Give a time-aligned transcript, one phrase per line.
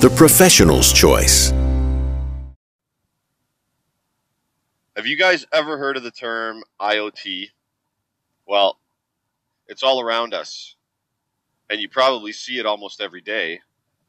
[0.00, 1.52] the professional's choice.
[4.94, 7.48] Have you guys ever heard of the term IoT?
[8.46, 8.78] Well,
[9.68, 10.76] it's all around us.
[11.70, 13.60] And you probably see it almost every day,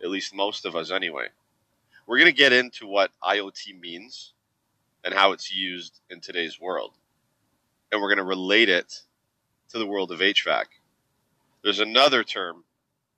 [0.03, 1.27] at least most of us anyway.
[2.05, 4.34] We're going to get into what IoT means
[5.05, 6.95] and how it's used in today's world.
[7.91, 9.04] And we're going to relate it
[9.70, 10.65] to the world of HVAC.
[11.63, 12.65] There's another term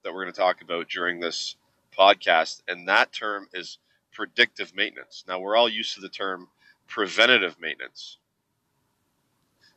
[0.04, 1.56] that we're going to talk about during this
[2.00, 3.78] podcast, and that term is
[4.14, 5.26] predictive maintenance.
[5.28, 6.48] Now, we're all used to the term
[6.88, 8.18] preventative maintenance.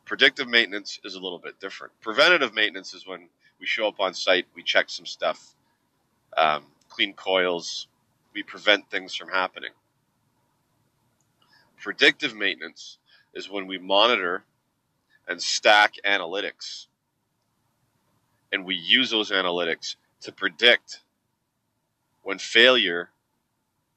[0.04, 1.92] Predictive maintenance is a little bit different.
[2.00, 3.28] Preventative maintenance is when
[3.60, 5.54] we show up on site, we check some stuff,
[6.36, 7.88] um, clean coils,
[8.34, 9.70] we prevent things from happening.
[11.80, 12.98] Predictive maintenance
[13.34, 14.44] is when we monitor
[15.28, 16.86] and stack analytics.
[18.52, 21.01] And we use those analytics to predict
[22.22, 23.10] when failure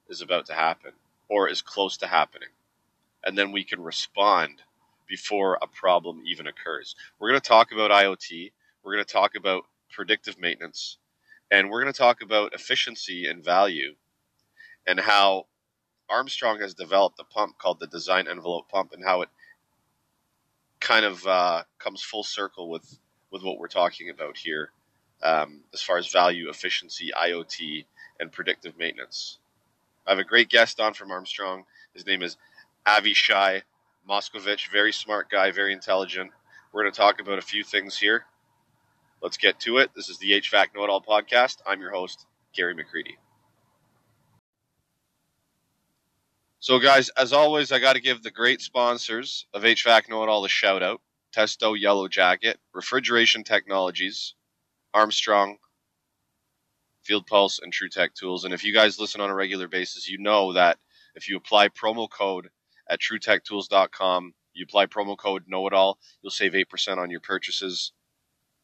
[0.09, 0.91] is about to happen
[1.29, 2.49] or is close to happening.
[3.23, 4.61] And then we can respond
[5.07, 6.95] before a problem even occurs.
[7.19, 8.51] We're going to talk about IoT.
[8.83, 10.97] We're going to talk about predictive maintenance.
[11.51, 13.95] And we're going to talk about efficiency and value
[14.87, 15.45] and how
[16.09, 19.29] Armstrong has developed a pump called the Design Envelope Pump and how it
[20.79, 22.99] kind of uh, comes full circle with,
[23.31, 24.71] with what we're talking about here
[25.23, 27.85] um, as far as value, efficiency, IoT,
[28.19, 29.39] and predictive maintenance.
[30.07, 31.65] I have a great guest on from Armstrong.
[31.93, 32.37] His name is
[32.85, 33.63] Avishai
[34.07, 34.69] Moskovich.
[34.71, 36.31] Very smart guy, very intelligent.
[36.71, 38.25] We're going to talk about a few things here.
[39.21, 39.91] Let's get to it.
[39.95, 41.57] This is the HVAC Know It All podcast.
[41.65, 43.17] I'm your host, Gary McCreadie.
[46.59, 50.29] So, guys, as always, I got to give the great sponsors of HVAC Know It
[50.29, 51.01] All a shout out
[51.35, 54.35] Testo Yellow Jacket, Refrigeration Technologies,
[54.93, 55.57] Armstrong,
[57.05, 58.43] Field Pulse, and TruTech Tools.
[58.43, 60.77] And if you guys listen on a regular basis, you know that
[61.15, 62.49] if you apply promo code
[62.89, 67.91] at TruTechTools.com, you apply promo code Know It All, you'll save 8% on your purchases.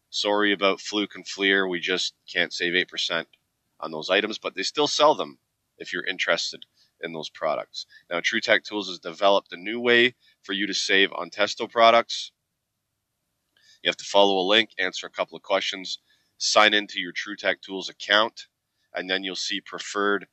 [0.09, 3.25] Sorry about Fluke and FLIR, we just can't save 8%
[3.79, 5.37] on those items, but they still sell them
[5.77, 6.65] if you're interested
[7.01, 7.85] in those products.
[8.09, 12.31] Now, TruTech Tools has developed a new way for you to save on Testo products.
[13.83, 15.99] You have to follow a link, answer a couple of questions,
[16.41, 18.47] sign into your TruTech Tools account,
[18.95, 20.25] and then you'll see preferred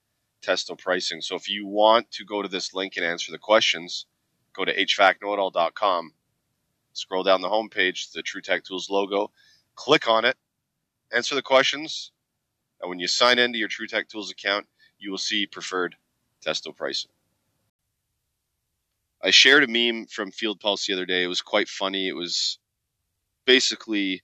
[0.42, 1.20] Testo pricing.
[1.20, 4.06] So if you want to go to this link and answer the questions,
[4.54, 6.12] go to hvacknowitall.com,
[6.94, 9.30] scroll down the homepage, the TruTech Tools logo,
[9.74, 10.38] click on it,
[11.12, 12.10] answer the questions,
[12.80, 14.66] and when you sign into your TruTech Tools account,
[14.98, 15.94] you will see preferred
[16.42, 17.10] Testo pricing.
[19.22, 21.22] I shared a meme from Field Pulse the other day.
[21.22, 22.08] It was quite funny.
[22.08, 22.58] It was
[23.44, 24.22] basically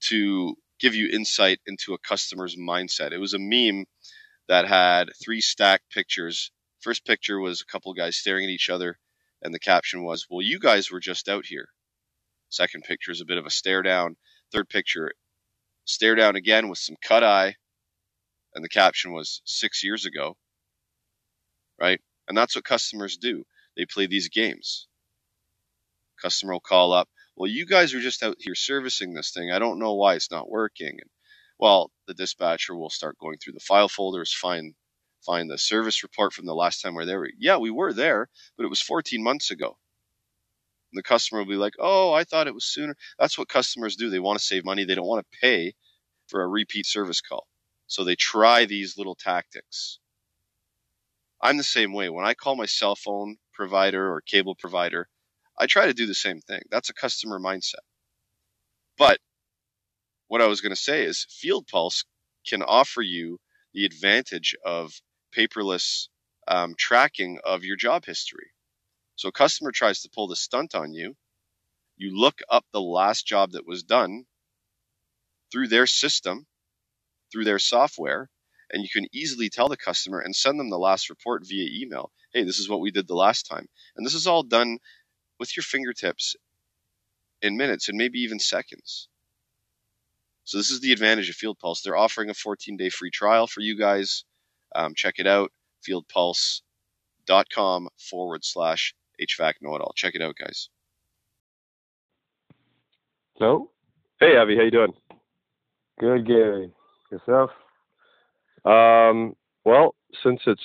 [0.00, 3.12] to give you insight into a customer's mindset.
[3.12, 3.86] It was a meme
[4.48, 6.50] that had three stacked pictures.
[6.80, 8.98] First picture was a couple guys staring at each other,
[9.42, 11.68] and the caption was, Well, you guys were just out here.
[12.48, 14.16] Second picture is a bit of a stare down.
[14.52, 15.12] Third picture,
[15.84, 17.56] stare down again with some cut eye,
[18.54, 20.36] and the caption was, Six years ago.
[21.80, 22.00] Right?
[22.26, 23.44] And that's what customers do.
[23.76, 24.88] They play these games.
[26.20, 27.08] Customer will call up,
[27.38, 29.52] well, you guys are just out here servicing this thing.
[29.52, 30.88] I don't know why it's not working.
[31.00, 31.10] And
[31.58, 34.74] well, the dispatcher will start going through the file folders, find
[35.24, 37.28] find the service report from the last time we were there.
[37.38, 39.78] Yeah, we were there, but it was 14 months ago.
[40.92, 43.94] And the customer will be like, "Oh, I thought it was sooner." That's what customers
[43.94, 44.10] do.
[44.10, 44.84] They want to save money.
[44.84, 45.74] They don't want to pay
[46.26, 47.46] for a repeat service call.
[47.86, 50.00] So they try these little tactics.
[51.40, 52.08] I'm the same way.
[52.08, 55.08] When I call my cell phone provider or cable provider,
[55.58, 56.62] I try to do the same thing.
[56.70, 57.84] That's a customer mindset.
[58.96, 59.18] But
[60.28, 62.04] what I was going to say is Field Pulse
[62.46, 63.38] can offer you
[63.74, 64.92] the advantage of
[65.36, 66.08] paperless
[66.46, 68.52] um, tracking of your job history.
[69.16, 71.16] So a customer tries to pull the stunt on you.
[71.96, 74.24] You look up the last job that was done
[75.50, 76.46] through their system,
[77.32, 78.30] through their software,
[78.70, 82.12] and you can easily tell the customer and send them the last report via email.
[82.32, 83.66] Hey, this is what we did the last time.
[83.96, 84.78] And this is all done
[85.38, 86.36] with your fingertips
[87.42, 89.08] in minutes and maybe even seconds.
[90.44, 91.82] So this is the advantage of Field Pulse.
[91.82, 94.24] They're offering a 14-day free trial for you guys.
[94.74, 95.52] Um, check it out,
[95.86, 99.92] fieldpulse.com forward slash HVAC know it all.
[99.94, 100.70] Check it out, guys.
[103.34, 103.70] Hello.
[104.20, 104.92] Hey, Avi, how you doing?
[106.00, 106.72] Good, Gary.
[107.10, 107.50] Yourself?
[108.64, 109.34] Um,
[109.64, 110.62] well, since it's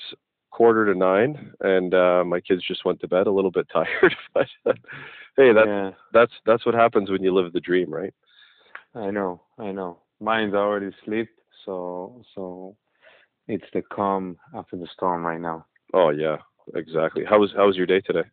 [0.54, 4.16] quarter to nine and uh, my kids just went to bed, a little bit tired,
[4.34, 4.48] but
[5.36, 8.14] hey, that yeah, that's that's what happens when you live the dream, right?
[8.96, 10.00] I know, I know.
[10.20, 11.30] Mine's already asleep,
[11.66, 12.78] so so
[13.48, 15.66] it's the calm after the storm right now.
[15.94, 16.38] Oh yeah,
[16.76, 17.24] exactly.
[17.28, 18.28] How was how was your day today?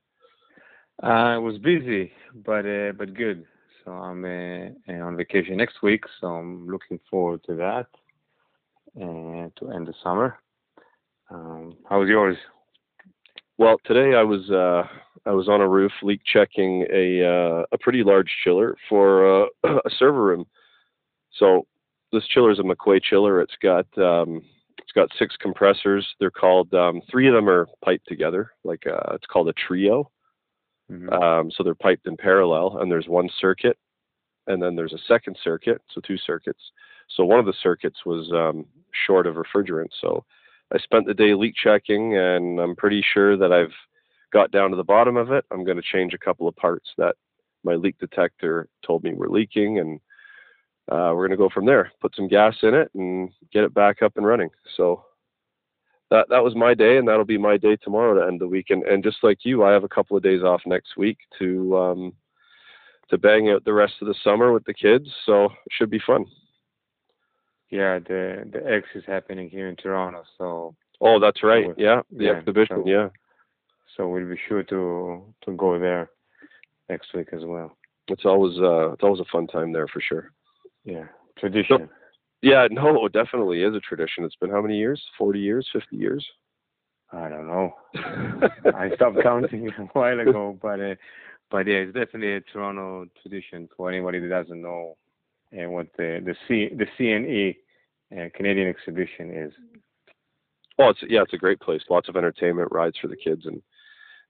[1.02, 2.12] Uh, it was busy,
[2.44, 3.46] but uh, but good.
[3.84, 7.86] So I'm uh, on vacation next week, so I'm looking forward to that
[8.94, 10.38] and to end the summer.
[11.30, 12.36] Um, how was yours?
[13.58, 14.88] Well, today I was uh,
[15.26, 19.46] I was on a roof leak checking a uh, a pretty large chiller for uh,
[19.64, 20.46] a server room.
[21.38, 21.66] So
[22.12, 23.40] this chiller is a McQuay chiller.
[23.40, 24.42] It's got um,
[24.78, 26.06] it's got six compressors.
[26.18, 30.10] They're called um, three of them are piped together, like uh, it's called a trio.
[30.90, 31.12] Mhm.
[31.12, 33.78] Um, so they're piped in parallel, and there's one circuit,
[34.48, 36.72] and then there's a second circuit, so two circuits.
[37.14, 38.66] So one of the circuits was um,
[39.06, 39.90] short of refrigerant.
[40.00, 40.24] So
[40.72, 43.72] I spent the day leak checking, and I'm pretty sure that I've
[44.32, 45.44] got down to the bottom of it.
[45.50, 47.16] I'm going to change a couple of parts that
[47.64, 50.00] my leak detector told me were leaking, and
[50.90, 51.90] uh, we're going to go from there.
[52.00, 54.50] Put some gas in it and get it back up and running.
[54.76, 55.04] So
[56.10, 58.66] that that was my day, and that'll be my day tomorrow to end the week.
[58.70, 61.76] And, and just like you, I have a couple of days off next week to
[61.76, 62.12] um,
[63.10, 65.08] to bang out the rest of the summer with the kids.
[65.26, 66.26] So it should be fun.
[67.70, 71.64] Yeah, the the Ex is happening here in Toronto, so Oh, that's right.
[71.64, 71.74] Sure.
[71.78, 72.82] Yeah, the Yeah, exhibition.
[72.84, 73.08] so- Yeah,
[73.96, 76.10] so we'll be sure to to go there
[76.88, 77.76] next week as well.
[78.08, 80.32] it's always uh, it's always a fun time there for sure.
[80.84, 81.06] Yeah,
[81.38, 81.88] tradition.
[82.42, 84.24] Yeah, no, it definitely is a tradition.
[84.24, 85.00] It's been how many years?
[85.18, 85.68] Forty years?
[85.72, 86.24] Fifty years?
[87.12, 87.66] I don't know.
[88.74, 90.94] I stopped counting a while ago, but uh,
[91.50, 94.96] but yeah, it's definitely a Toronto tradition for anybody that doesn't know
[95.52, 97.56] and what the the C the CNE
[98.16, 99.52] uh, Canadian Exhibition is.
[100.78, 101.82] Oh, it's yeah, it's a great place.
[101.90, 103.60] Lots of entertainment, rides for the kids, and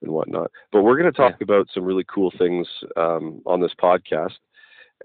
[0.02, 0.50] and whatnot.
[0.72, 4.36] But we're going to talk about some really cool things um, on this podcast.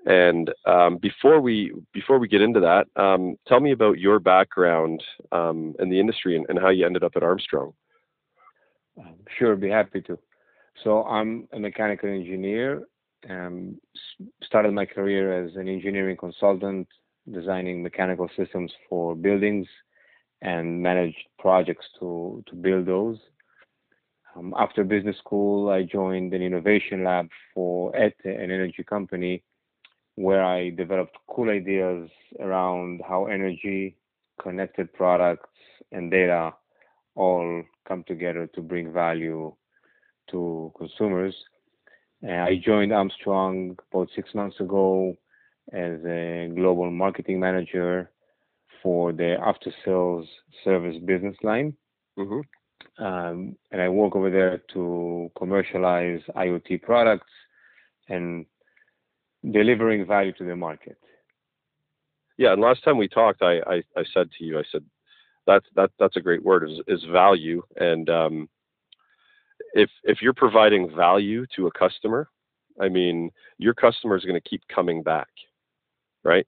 [0.05, 5.03] And um, before we before we get into that, um, tell me about your background
[5.31, 7.73] um, in the industry and, and how you ended up at Armstrong.
[8.99, 10.17] Um, sure, be happy to.
[10.83, 12.83] So I'm a mechanical engineer.
[13.29, 13.79] Um,
[14.43, 16.87] started my career as an engineering consultant,
[17.31, 19.67] designing mechanical systems for buildings,
[20.41, 23.17] and managed projects to to build those.
[24.35, 29.43] Um, after business school, I joined an innovation lab for ETE, an energy company,
[30.15, 33.95] where I developed cool ideas around how energy,
[34.41, 35.49] connected products,
[35.91, 36.53] and data
[37.15, 39.53] all come together to bring value
[40.31, 41.35] to consumers.
[42.27, 45.15] Uh, I joined Armstrong about six months ago
[45.71, 48.09] as a global marketing manager
[48.81, 50.27] for the after sales
[50.63, 51.75] service business line.
[52.17, 52.41] hmm
[52.97, 57.33] Um, and I work over there to commercialize IoT products
[58.07, 58.45] and
[59.51, 60.97] delivering value to the market.
[62.37, 64.83] Yeah, and last time we talked, I, I, I said to you, I said
[65.47, 68.49] that's that that's a great word is is value, and um,
[69.75, 72.29] if if you're providing value to a customer,
[72.81, 73.29] I mean
[73.59, 75.27] your customer is going to keep coming back,
[76.23, 76.47] right?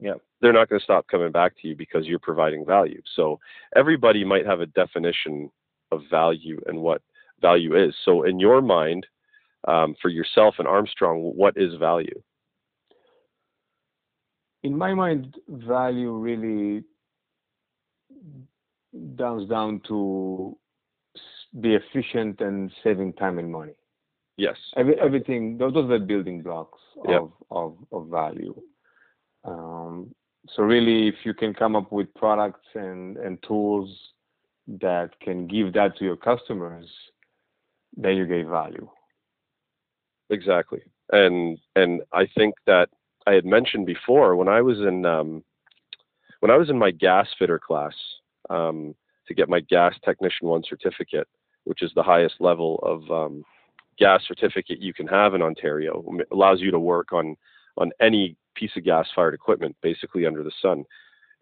[0.00, 0.22] Yep.
[0.40, 3.00] They're not going to stop coming back to you because you're providing value.
[3.14, 3.40] So
[3.74, 5.50] everybody might have a definition
[5.90, 7.02] of value and what
[7.40, 7.94] value is.
[8.04, 9.06] So in your mind,
[9.66, 12.22] um, for yourself and Armstrong, what is value?
[14.62, 16.84] In my mind, value really
[19.16, 20.56] comes down to
[21.60, 23.74] be efficient and saving time and money.
[24.36, 24.56] Yes.
[24.76, 27.22] Every, everything those are the building blocks Yep.
[27.22, 28.54] of, of of value.
[29.44, 30.14] Um,
[30.48, 33.90] so really, if you can come up with products and and tools
[34.80, 36.88] that can give that to your customers,
[37.96, 38.88] then you get value.
[40.30, 40.82] Exactly.
[41.12, 42.88] And and I think that
[43.26, 45.42] I had mentioned before when I was in um,
[46.40, 47.94] when I was in my gas fitter class
[48.50, 48.94] um,
[49.28, 51.28] to get my gas technician one certificate,
[51.66, 53.44] which is the highest level of um,
[53.98, 57.36] gas certificate you can have in Ontario, It allows you to work on
[57.76, 60.84] on any piece of gas fired equipment basically under the sun.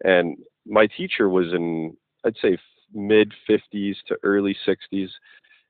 [0.03, 2.57] And my teacher was in I'd say
[2.93, 5.09] mid 50s to early 60s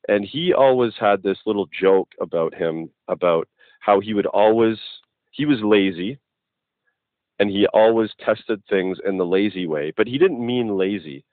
[0.07, 3.47] and he always had this little joke about him about
[3.79, 4.77] how he would always
[5.31, 6.19] he was lazy
[7.39, 11.23] and he always tested things in the lazy way but he didn't mean lazy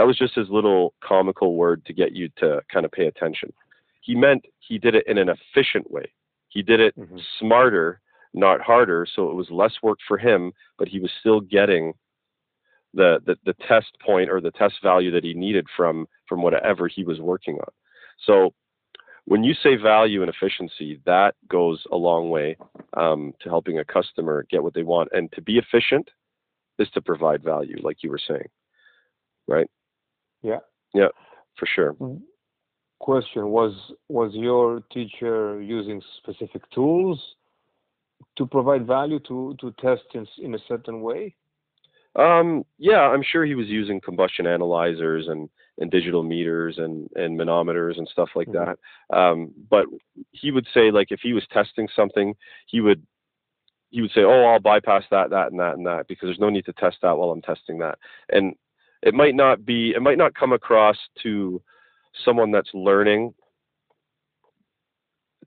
[0.00, 3.52] that was just his little comical word to get you to kind of pay attention.
[4.00, 6.10] He meant he did it in an efficient way.
[6.48, 7.18] He did it mm-hmm.
[7.38, 8.00] smarter,
[8.32, 11.92] not harder, so it was less work for him, but he was still getting
[12.94, 16.88] the, the the test point or the test value that he needed from from whatever
[16.88, 17.72] he was working on.
[18.24, 18.54] So
[19.26, 22.56] when you say value and efficiency, that goes a long way
[22.96, 25.10] um, to helping a customer get what they want.
[25.12, 26.08] And to be efficient
[26.78, 28.48] is to provide value, like you were saying,
[29.46, 29.68] right?
[30.42, 30.58] Yeah.
[30.94, 31.08] Yeah,
[31.58, 31.96] for sure.
[32.98, 33.74] Question: Was
[34.08, 37.18] was your teacher using specific tools
[38.36, 41.34] to provide value to to test in, in a certain way?
[42.16, 47.38] Um, yeah, I'm sure he was using combustion analyzers and, and digital meters and, and
[47.38, 48.72] manometers and stuff like mm-hmm.
[49.10, 49.16] that.
[49.16, 49.86] Um, but
[50.32, 52.34] he would say like if he was testing something,
[52.66, 53.06] he would
[53.90, 56.50] he would say, "Oh, I'll bypass that, that, and that, and that because there's no
[56.50, 58.54] need to test that while I'm testing that." And
[59.02, 61.60] it might not be, it might not come across to
[62.24, 63.32] someone that's learning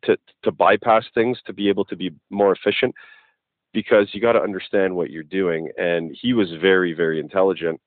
[0.03, 2.93] to to bypass things to be able to be more efficient
[3.73, 5.69] because you got to understand what you're doing.
[5.77, 7.79] And he was very, very intelligent.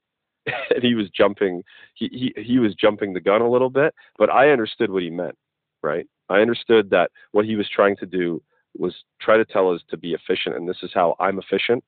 [0.47, 1.63] and he was jumping
[1.95, 5.11] he, he he was jumping the gun a little bit but i understood what he
[5.11, 5.37] meant
[5.83, 8.41] right i understood that what he was trying to do
[8.79, 11.83] was try to tell us to be efficient and this is how i'm efficient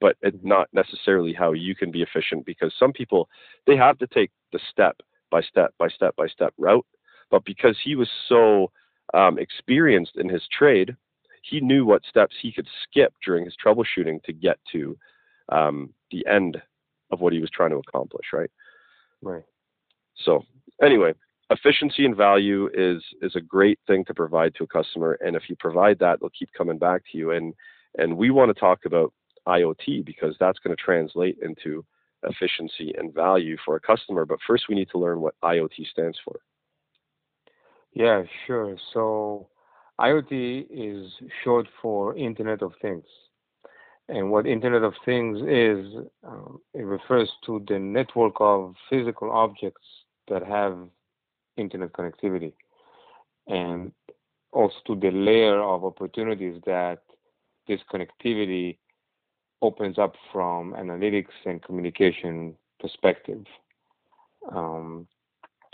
[0.00, 3.28] but it's not necessarily how you can be efficient because some people
[3.66, 4.96] they have to take the step
[5.30, 6.86] by step by step by step route
[7.30, 8.70] but because he was so
[9.14, 10.96] um, experienced in his trade
[11.42, 14.96] he knew what steps he could skip during his troubleshooting to get to
[15.50, 16.60] um, the end
[17.10, 18.50] of what he was trying to accomplish, right?
[19.22, 19.44] Right.
[20.24, 20.44] So
[20.82, 21.14] anyway,
[21.50, 25.44] efficiency and value is is a great thing to provide to a customer, and if
[25.48, 27.32] you provide that, they'll keep coming back to you.
[27.32, 27.54] And
[27.96, 29.12] and we want to talk about
[29.48, 31.84] IoT because that's going to translate into
[32.24, 34.24] efficiency and value for a customer.
[34.24, 36.40] But first, we need to learn what IoT stands for.
[37.92, 38.76] Yeah, sure.
[38.92, 39.48] So
[40.00, 41.10] IoT is
[41.42, 43.04] short for Internet of Things.
[44.08, 49.86] And what Internet of Things is, um, it refers to the network of physical objects
[50.28, 50.78] that have
[51.56, 52.52] internet connectivity,
[53.48, 53.92] and
[54.52, 57.00] also to the layer of opportunities that
[57.66, 58.78] this connectivity
[59.62, 63.44] opens up from analytics and communication perspective.
[64.52, 65.06] Um,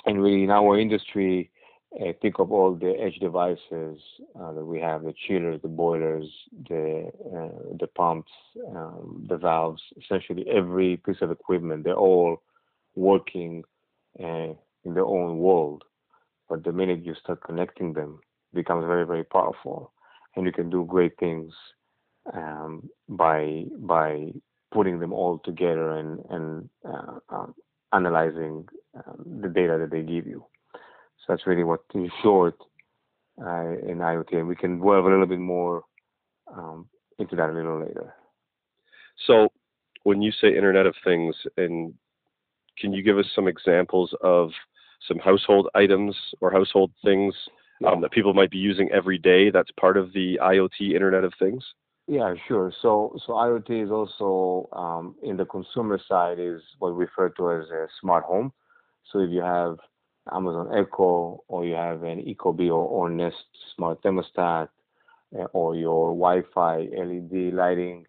[0.06, 1.50] and really, in our industry,
[2.00, 3.98] uh, think of all the edge devices
[4.40, 6.26] uh, that we have: the chillers, the boilers,
[6.68, 8.32] the uh, the pumps,
[8.74, 9.82] um, the valves.
[10.02, 11.84] Essentially, every piece of equipment.
[11.84, 12.42] They're all
[12.96, 13.64] working
[14.20, 14.52] uh,
[14.84, 15.84] in their own world.
[16.48, 18.20] But the minute you start connecting them,
[18.52, 19.92] becomes very, very powerful,
[20.36, 21.52] and you can do great things
[22.32, 24.32] um, by by
[24.72, 27.54] putting them all together and and uh, um,
[27.92, 30.44] analyzing um, the data that they give you.
[30.74, 32.56] So that's really what in short
[33.40, 35.84] uh, in IoT, and we can delve a little bit more
[36.52, 36.88] um,
[37.18, 38.14] into that a little later.
[39.26, 39.48] So,
[40.02, 41.94] when you say Internet of Things, and
[42.78, 44.50] can you give us some examples of
[45.08, 47.34] some household items or household things
[47.86, 49.50] um, that people might be using every day?
[49.50, 51.64] That's part of the IoT Internet of Things.
[52.06, 52.70] Yeah, sure.
[52.82, 57.52] So, so IoT is also um, in the consumer side is what we refer to
[57.52, 58.52] as a smart home.
[59.10, 59.78] So if you have
[60.32, 63.36] Amazon Echo, or you have an Ecobee or, Nest
[63.74, 64.68] smart thermostat,
[65.38, 68.06] uh, or your Wi-Fi LED lighting.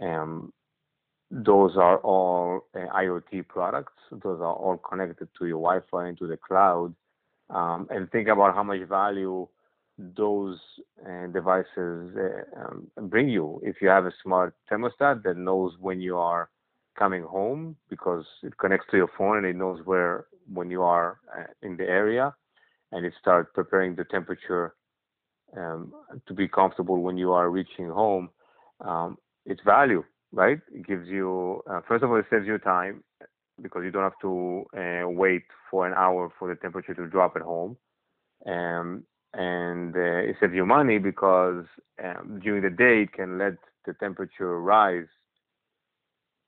[0.00, 0.52] Um,
[1.30, 3.92] those are all uh, IoT products.
[4.10, 6.94] Those are all connected to your Wi-Fi into the cloud.
[7.50, 9.48] Um, and think about how much value
[9.98, 10.58] those
[11.04, 13.60] uh, devices uh, um, bring you.
[13.64, 16.50] If you have a smart thermostat that knows when you are
[16.98, 21.18] coming home because it connects to your phone and it knows where when you are
[21.36, 22.34] uh, in the area
[22.92, 24.74] and it starts preparing the temperature
[25.56, 25.92] um,
[26.26, 28.28] to be comfortable when you are reaching home
[28.80, 30.02] um, it's value
[30.32, 33.02] right it gives you uh, first of all it saves you time
[33.62, 37.34] because you don't have to uh, wait for an hour for the temperature to drop
[37.36, 37.76] at home
[38.46, 41.64] um, and uh, it saves you money because
[42.02, 43.54] um, during the day it can let
[43.86, 45.06] the temperature rise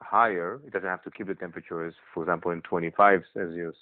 [0.02, 3.76] higher, it doesn't have to keep the temperatures, for example, in 25 Celsius.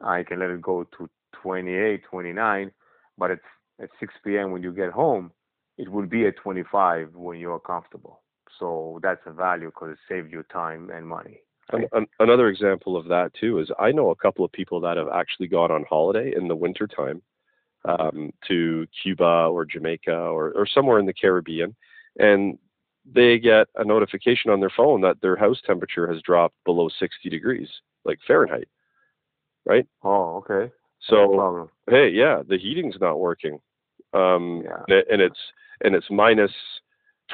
[0.00, 1.08] I can let it go to
[1.42, 2.70] 28, 29,
[3.18, 3.42] but it's
[3.80, 4.52] at 6 p.m.
[4.52, 5.32] when you get home,
[5.78, 8.22] it will be at 25 when you're comfortable.
[8.58, 11.40] So that's a value because it saves you time and money.
[11.72, 11.88] Right?
[12.20, 15.48] another example of that too is I know a couple of people that have actually
[15.48, 17.22] gone on holiday in the wintertime
[17.86, 21.74] um, to Cuba or Jamaica or, or somewhere in the Caribbean,
[22.18, 22.58] and
[23.10, 27.28] they get a notification on their phone that their house temperature has dropped below 60
[27.28, 27.68] degrees,
[28.04, 28.68] like Fahrenheit.
[29.64, 29.86] right?
[30.02, 30.72] Oh, okay.
[31.08, 33.60] So hey, yeah, the heating's not working,
[34.12, 35.02] um, yeah.
[35.10, 35.38] and it's
[35.82, 36.50] and it's minus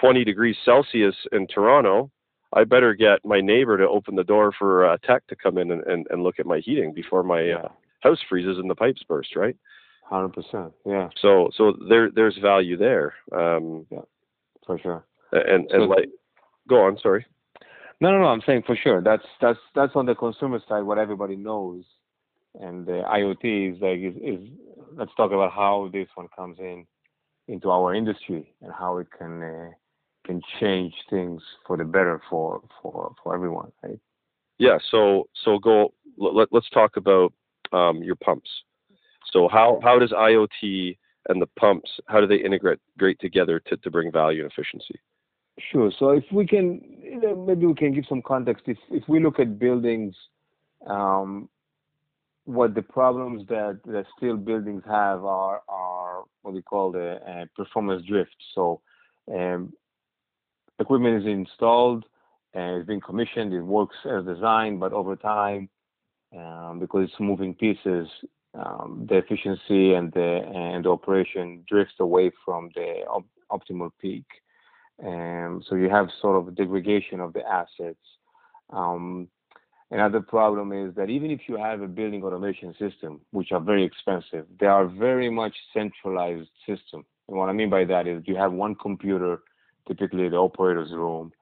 [0.01, 2.11] 20 degrees Celsius in Toronto.
[2.55, 5.71] I better get my neighbor to open the door for a tech to come in
[5.71, 7.69] and, and, and look at my heating before my uh,
[8.01, 9.57] house freezes and the pipes burst, right?
[10.13, 10.75] Hundred percent.
[10.85, 11.09] Yeah.
[11.23, 13.15] So so there there's value there.
[13.35, 14.01] Um, yeah,
[14.67, 15.07] for sure.
[15.33, 16.11] And and so, like,
[16.69, 16.99] go on.
[16.99, 17.25] Sorry.
[17.99, 18.27] No, no, no.
[18.27, 19.01] I'm saying for sure.
[19.01, 20.83] That's that's that's on the consumer side.
[20.83, 21.85] What everybody knows,
[22.61, 24.51] and the IoT is like is, is
[24.95, 26.85] let's talk about how this one comes in
[27.49, 29.71] into our industry and how it can uh,
[30.27, 33.99] can change things for the better for for for everyone, right?
[34.59, 34.77] Yeah.
[34.91, 35.95] So so go.
[36.19, 37.33] Let, let's talk about
[37.73, 38.51] um, your pumps.
[39.31, 40.97] So how, how does IoT
[41.29, 44.99] and the pumps, how do they integrate great together to, to bring value and efficiency?
[45.71, 45.91] Sure.
[45.99, 48.65] So if we can, you know, maybe we can give some context.
[48.67, 50.15] If, if we look at buildings,
[50.87, 51.49] um,
[52.45, 57.45] what the problems that, that steel buildings have are, are what we call the uh,
[57.55, 58.35] performance drift.
[58.55, 58.81] So
[59.33, 59.73] um,
[60.79, 62.05] equipment is installed
[62.55, 65.69] and it's been commissioned, it works as designed, but over time,
[66.37, 68.09] um, because it's moving pieces,
[68.55, 74.27] um, the efficiency and the and the operation drifts away from the op- optimal peak.
[74.99, 78.05] and so you have sort of degradation of the assets.
[78.71, 79.29] Um,
[79.91, 83.85] another problem is that even if you have a building automation system, which are very
[83.85, 87.05] expensive, they are very much centralized system.
[87.29, 89.43] And what I mean by that is you have one computer,
[89.89, 91.33] typically the operator's room,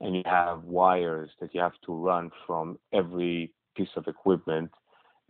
[0.00, 4.70] and you have wires that you have to run from every piece of equipment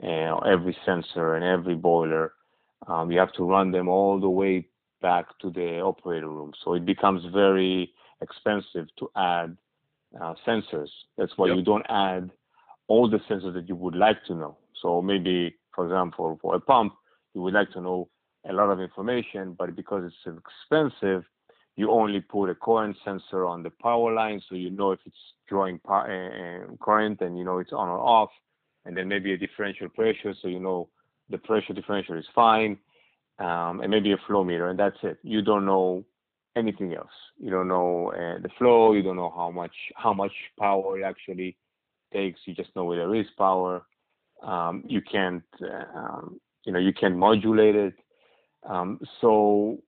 [0.01, 2.33] and every sensor and every boiler.
[2.87, 4.67] Um, you have to run them all the way
[5.03, 6.53] back to the operator room.
[6.65, 7.93] So it becomes very
[8.23, 9.57] expensive to add
[10.21, 10.89] uh, sensors.
[11.17, 11.57] That's why yep.
[11.57, 12.31] you don't add
[12.89, 14.57] all the sensors that you would like to know.
[14.83, 16.95] So maybe, for example, for a pump,
[17.35, 18.09] you would like to know
[18.49, 21.25] a lot of information, but because it's expensive,
[21.77, 25.17] you only put a current sensor on the power line, so you know if it's
[25.49, 28.31] drawing uh, current and you know it's on or off
[28.85, 30.89] and then maybe a differential pressure, so you know
[31.29, 32.79] the pressure differential is fine,
[33.39, 35.19] um, and maybe a flow meter, and that's it.
[35.23, 36.05] You don't know
[36.57, 37.11] anything else.
[37.39, 38.93] You don't know uh, the flow.
[38.93, 41.57] You don't know how much how much power it actually
[42.13, 42.41] takes.
[42.45, 43.83] You just know where there is power.
[44.43, 47.95] Um, you can't uh, um, you know you can modulate it.
[48.69, 49.79] Um, so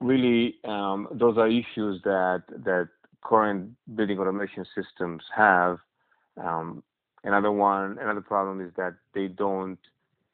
[0.00, 2.88] really, um, those are issues that that
[3.22, 5.78] current building automation systems have.
[6.42, 6.82] Um,
[7.24, 9.78] Another one, another problem is that they don't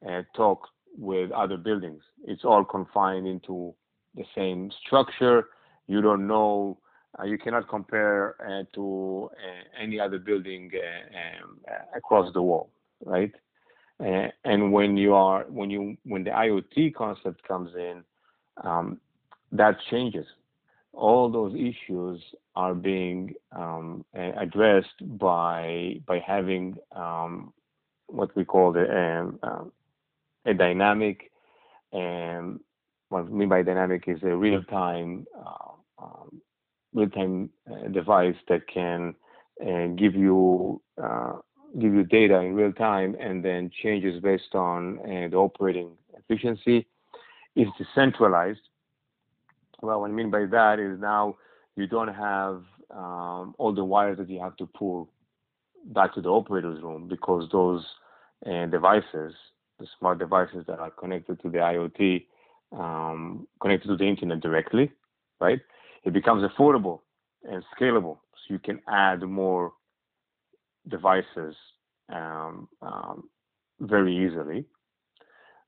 [0.07, 2.01] uh, talk with other buildings.
[2.25, 3.73] It's all confined into
[4.15, 5.49] the same structure.
[5.87, 6.79] You don't know.
[7.19, 12.41] Uh, you cannot compare uh, to uh, any other building uh, um, uh, across the
[12.41, 12.69] wall,
[13.05, 13.31] right?
[14.45, 18.01] and when you are when you when the IoT concept comes in,
[18.63, 18.97] um,
[19.51, 20.25] that changes
[20.93, 22.21] all those issues
[22.55, 27.53] are being um, addressed by by having um,
[28.07, 29.71] what we call the um, um
[30.45, 31.31] a dynamic
[31.91, 32.59] and
[33.09, 36.41] what I mean by dynamic is a real-time uh, um,
[36.93, 39.15] real-time uh, device that can
[39.65, 41.33] uh, give you uh,
[41.79, 46.87] give you data in real time and then changes based on uh, the operating efficiency.
[47.55, 48.68] It's decentralized,
[49.81, 51.37] well, what I mean by that is now
[51.75, 55.09] you don't have um, all the wires that you have to pull
[55.85, 57.85] back to the operator's room because those
[58.45, 59.33] uh, devices,
[59.79, 62.25] the smart devices that are connected to the IoT,
[62.71, 64.91] um, connected to the internet directly,
[65.39, 65.59] right?
[66.03, 67.01] It becomes affordable
[67.43, 69.73] and scalable, so you can add more
[70.87, 71.55] devices
[72.11, 73.29] um, um
[73.79, 74.65] very easily,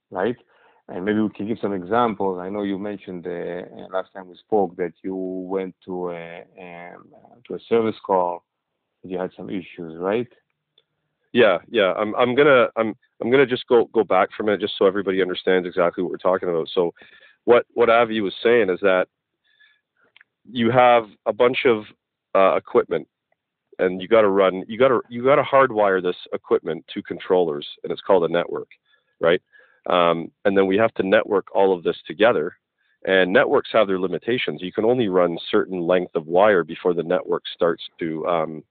[0.10, 0.36] right?
[0.88, 2.40] And maybe we can give some examples.
[2.40, 3.64] I know you mentioned uh,
[3.94, 7.06] last time we spoke that you went to a um,
[7.48, 8.44] to a service call.
[9.04, 10.28] You had some issues, right?
[11.34, 11.94] Yeah, yeah.
[11.94, 14.86] I'm I'm gonna I'm I'm gonna just go go back for a minute just so
[14.86, 16.68] everybody understands exactly what we're talking about.
[16.74, 16.94] So,
[17.46, 19.08] what what Avi was saying is that
[20.50, 21.84] you have a bunch of
[22.36, 23.08] uh, equipment
[23.80, 27.02] and you got to run you got to you got to hardwire this equipment to
[27.04, 28.68] controllers and it's called a network
[29.20, 29.42] right
[29.88, 32.56] um, and then we have to network all of this together.
[33.04, 34.62] And networks have their limitations.
[34.62, 38.64] You can only run certain length of wire before the network starts to um,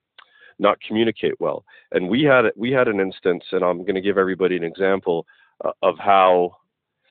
[0.61, 1.65] not communicate well.
[1.91, 5.27] And we had we had an instance, and I'm going to give everybody an example
[5.65, 6.57] uh, of how,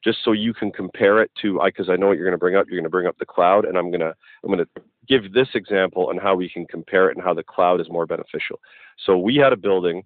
[0.01, 2.55] just so you can compare it to, because I know what you're going to bring
[2.55, 2.67] up.
[2.67, 5.33] You're going to bring up the cloud, and I'm going to I'm going to give
[5.33, 8.61] this example on how we can compare it and how the cloud is more beneficial.
[9.05, 10.03] So we had a building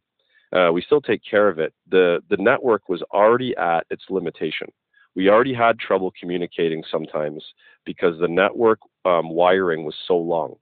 [0.53, 1.73] Uh, we still take care of it.
[1.89, 4.67] The the network was already at its limitation.
[5.15, 7.43] We already had trouble communicating sometimes
[7.85, 10.55] because the network um, wiring was so long.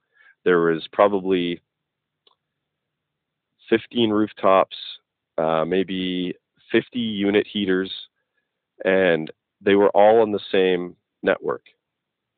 [0.44, 1.62] There was probably
[3.70, 4.76] 15 rooftops,
[5.38, 6.36] uh, maybe
[6.72, 7.92] 50 unit heaters,
[8.84, 11.64] and they were all on the same network.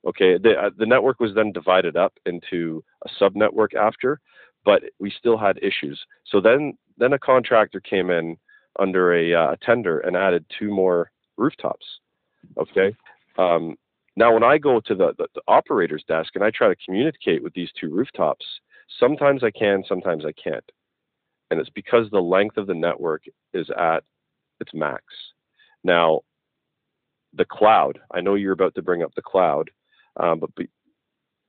[0.06, 4.20] Okay, the, uh, the network was then divided up into a sub network after,
[4.66, 6.00] but we still had issues.
[6.26, 8.38] So then, then a contractor came in
[8.80, 11.86] under a uh, tender and added two more rooftops.
[12.58, 12.96] Okay,
[13.38, 13.76] um,
[14.16, 17.42] now when I go to the, the, the operator's desk and I try to communicate
[17.42, 18.46] with these two rooftops,
[19.00, 20.70] sometimes I can, sometimes I can't,
[21.50, 24.04] and it's because the length of the network is at
[24.60, 25.04] its max.
[25.84, 26.22] Now,
[27.36, 28.00] the cloud.
[28.12, 29.72] I know you're about to bring up the cloud,
[30.18, 30.70] um, but be,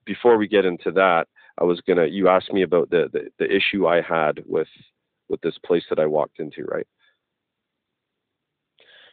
[0.05, 1.27] before we get into that,
[1.59, 2.05] I was gonna.
[2.05, 4.67] You asked me about the, the the issue I had with
[5.29, 6.87] with this place that I walked into, right?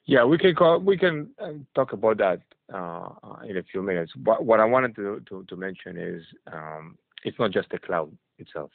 [0.04, 2.40] Yeah, we can call, we can uh, talk about that
[2.74, 3.10] uh,
[3.48, 4.12] in a few minutes.
[4.16, 6.22] But what I wanted to to, to mention is
[6.52, 8.70] um, it's not just the cloud itself.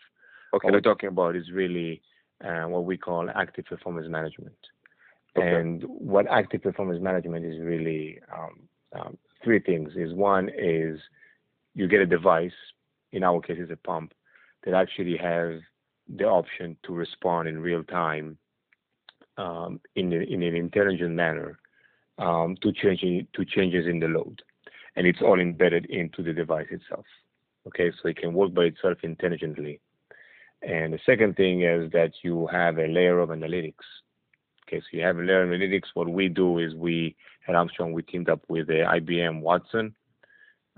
[0.53, 0.65] Okay.
[0.65, 2.01] What we're talking about is really
[2.43, 4.55] uh, what we call active performance management.
[5.37, 5.55] Okay.
[5.55, 9.91] And what active performance management is really um, um, three things.
[9.95, 10.99] Is one is
[11.75, 12.51] you get a device,
[13.11, 14.13] in our case, it's a pump,
[14.63, 15.59] that actually has
[16.15, 18.37] the option to respond in real time
[19.37, 21.59] um, in, in an intelligent manner
[22.17, 24.41] um, to, to changes in the load.
[24.95, 27.05] And it's all embedded into the device itself.
[27.67, 29.79] Okay, so it can work by itself intelligently.
[30.63, 33.83] And the second thing is that you have a layer of analytics
[34.67, 35.93] Okay, so you have a Layer of Analytics.
[35.93, 37.15] What we do is we
[37.47, 39.95] at Armstrong we teamed up with the IBM Watson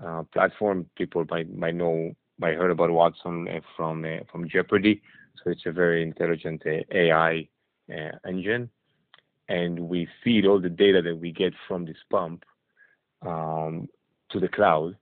[0.04, 0.86] uh, platform.
[0.96, 5.02] People might might know might heard about Watson uh, from uh, from Jeopardy.
[5.42, 7.48] So it's a very intelligent uh, AI
[7.90, 8.70] uh, engine,
[9.48, 12.44] and we feed all the data that we get from this pump
[13.22, 13.88] um,
[14.30, 14.96] to the cloud,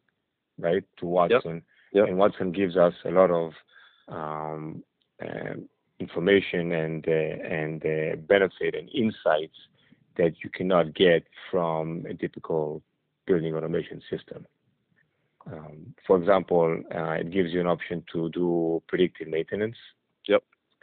[0.59, 0.85] right?
[0.99, 1.63] To Watson, yep.
[1.93, 2.09] Yep.
[2.09, 3.53] and Watson gives us a lot of
[4.09, 4.83] um,
[5.21, 5.69] um
[6.01, 9.57] information and uh, and uh, benefit and insights
[10.17, 12.83] that you cannot get from a typical
[13.27, 14.47] building automation system.
[15.51, 19.77] Um, for example, uh, it gives you an option to do predictive maintenance.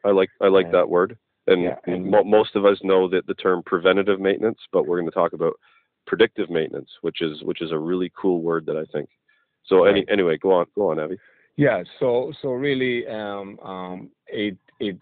[0.06, 1.18] I like I like that word.
[1.48, 5.00] And, yeah, and mo- most of us know that the term preventative maintenance, but we're
[5.00, 5.54] going to talk about
[6.08, 9.10] predictive maintenance, which is which is a really cool word that I think.
[9.66, 9.92] So right.
[9.92, 11.18] any, anyway, go on, go on, Avi.
[11.56, 14.98] Yeah, so so really, um, um, it it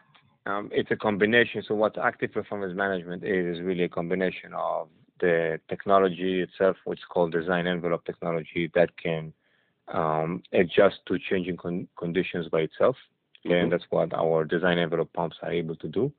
[0.46, 1.64] um, it's a combination.
[1.68, 4.90] So what active performance management is is really a combination of
[5.20, 9.34] the technology itself, which is called design envelope technology, that can
[9.94, 12.96] um, adjust to changing con- conditions by itself.
[13.46, 13.54] Mm-hmm.
[13.54, 16.14] And that's what our design envelope pumps are able to do.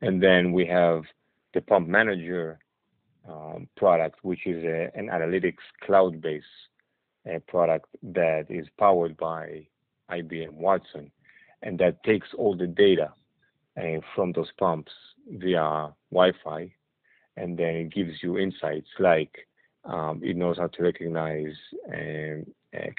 [0.00, 1.02] And then we have
[1.52, 2.58] the pump manager
[3.28, 6.46] um, product, which is a, an analytics cloud-based
[7.28, 9.66] uh, product that is powered by
[10.10, 11.10] IBM Watson,
[11.62, 13.12] and that takes all the data
[13.76, 14.92] uh, from those pumps
[15.28, 16.72] via Wi-Fi,
[17.36, 19.46] and then it gives you insights like
[19.84, 21.54] um, it knows how to recognize
[21.92, 22.46] um,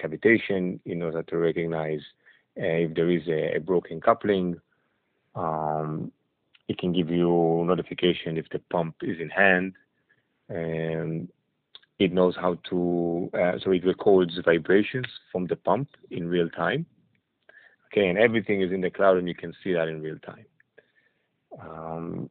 [0.01, 2.20] cavitation, it knows how to recognize uh,
[2.55, 4.59] if there is a, a broken coupling.
[5.35, 6.11] Um,
[6.67, 9.73] it can give you notification if the pump is in hand.
[10.49, 11.29] And
[11.99, 16.85] it knows how to, uh, so it records vibrations from the pump in real time.
[17.87, 20.45] Okay, and everything is in the cloud and you can see that in real time.
[21.61, 22.29] Um,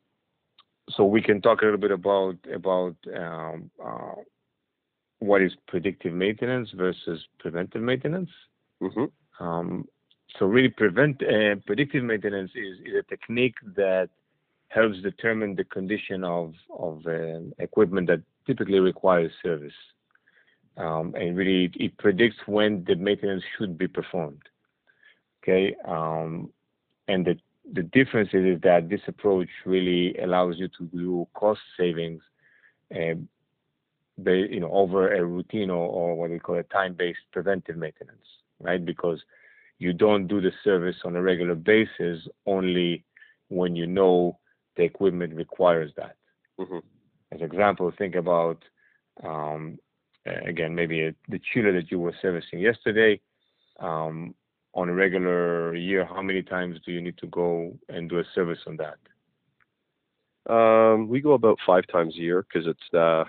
[0.89, 4.23] so we can talk a little bit about about um, uh,
[5.19, 8.31] what is predictive maintenance versus preventive maintenance.
[8.83, 9.45] Mm-hmm.
[9.45, 9.87] Um,
[10.39, 14.09] so really, prevent uh, predictive maintenance is, is a technique that
[14.69, 19.75] helps determine the condition of of uh, equipment that typically requires service,
[20.77, 24.43] um, and really it, it, predicts when the maintenance should be performed.
[25.43, 26.51] Okay, um,
[27.09, 27.37] and the
[27.73, 32.23] the difference is, is that this approach really allows you to do cost savings,
[32.95, 33.15] uh,
[34.27, 38.27] you know, over a routine or, or what we call a time-based preventive maintenance,
[38.61, 38.85] right?
[38.85, 39.21] Because
[39.81, 43.03] you don't do the service on a regular basis only
[43.49, 44.39] when you know
[44.77, 46.17] the equipment requires that.
[46.61, 46.79] Mm-hmm.
[47.33, 48.63] As an example, think about
[49.25, 49.79] um,
[50.47, 53.21] again maybe a, the chiller that you were servicing yesterday.
[53.81, 54.35] Um,
[54.75, 58.25] on a regular year, how many times do you need to go and do a
[58.35, 58.99] service on that?
[60.53, 63.25] Um, we go about five times a year because it's uh,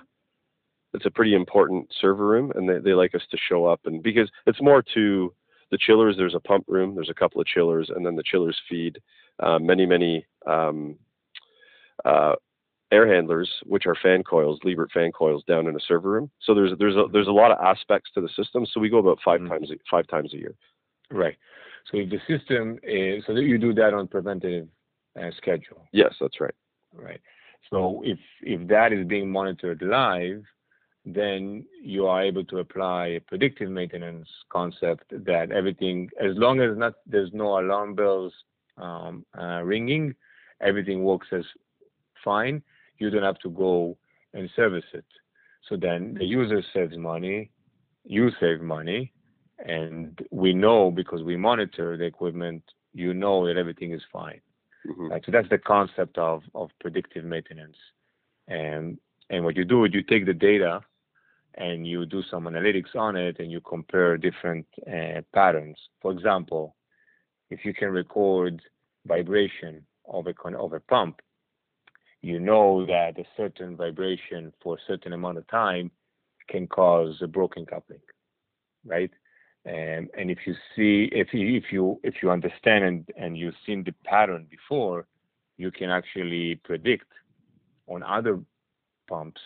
[0.94, 4.04] it's a pretty important server room, and they, they like us to show up and
[4.04, 5.34] because it's more to
[5.72, 6.16] the chillers.
[6.18, 9.00] There's a pump room, there's a couple of chillers, and then the chillers feed
[9.40, 10.98] uh, many many um,
[12.06, 12.34] uh,
[12.92, 16.30] air handlers, which are fan coils, Liebert fan coils, down in a server room.
[16.42, 18.66] So there's there's a, there's a lot of aspects to the system.
[18.72, 19.50] So we go about 5 mm-hmm.
[19.50, 20.56] times five times a year.
[21.10, 21.38] Right.
[21.92, 24.68] So if the system is so that you do that on preventative
[25.20, 25.88] uh, schedule.
[25.92, 26.54] Yes, that's right.
[26.94, 27.22] Right.
[27.70, 30.44] So if if that is being monitored live,
[31.06, 36.78] then you are able to apply a predictive maintenance concept that everything, as long as
[36.78, 38.34] not there's no alarm bells
[38.78, 40.14] um, uh, ringing,
[40.62, 41.44] everything works as
[42.24, 42.62] fine.
[43.00, 43.98] You don't have to go
[44.34, 45.06] and service it.
[45.68, 47.50] So then the user saves money,
[48.04, 49.12] you save money,
[49.66, 54.42] and we know because we monitor the equipment, you know that everything is fine.
[54.88, 55.08] Mm-hmm.
[55.08, 55.24] Right?
[55.26, 57.78] So that's the concept of, of predictive maintenance.
[58.48, 60.82] And and what you do is you take the data
[61.56, 65.78] and you do some analytics on it and you compare different uh, patterns.
[66.02, 66.76] For example,
[67.50, 68.62] if you can record
[69.06, 71.22] vibration of a, of a pump,
[72.22, 75.92] you know that a certain vibration for a certain amount of time
[76.48, 78.02] can cause a broken coupling,
[78.86, 79.12] right?
[79.66, 83.56] And, and if you see, if you, if you, if you understand and, and you've
[83.66, 85.06] seen the pattern before,
[85.58, 87.08] you can actually predict
[87.88, 88.40] on other
[89.08, 89.42] pumps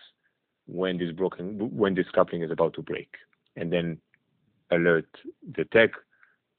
[0.67, 3.09] when this broken, when this coupling is about to break,
[3.55, 3.97] and then
[4.71, 5.07] alert
[5.55, 5.91] the tech,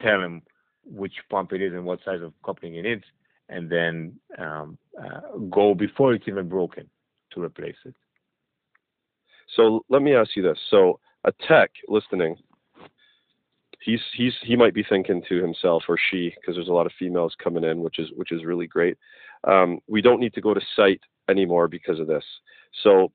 [0.01, 0.43] tell them
[0.85, 3.03] which pump it is and what size of coupling it is,
[3.49, 6.89] and then um, uh, go before it's even broken
[7.33, 7.95] to replace it.
[9.57, 12.37] So let me ask you this: so a tech listening
[13.87, 16.93] he's he's he might be thinking to himself or she because there's a lot of
[16.99, 18.99] females coming in, which is which is really great.
[19.45, 22.25] Um, we don't need to go to site anymore because of this.
[22.83, 23.13] So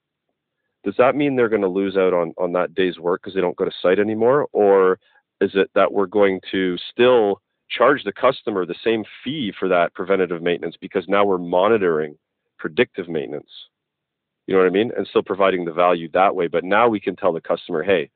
[0.84, 3.41] does that mean they're going to lose out on on that day's work because they
[3.41, 5.00] don't go to site anymore, or
[5.39, 9.94] is it that we're going to still charge the customer the same fee for that
[9.94, 12.15] preventative maintenance because now we're monitoring
[12.58, 13.50] predictive maintenance?
[14.48, 14.91] You know what I mean?
[14.96, 16.48] And still providing the value that way.
[16.48, 18.10] But now we can tell the customer, hey,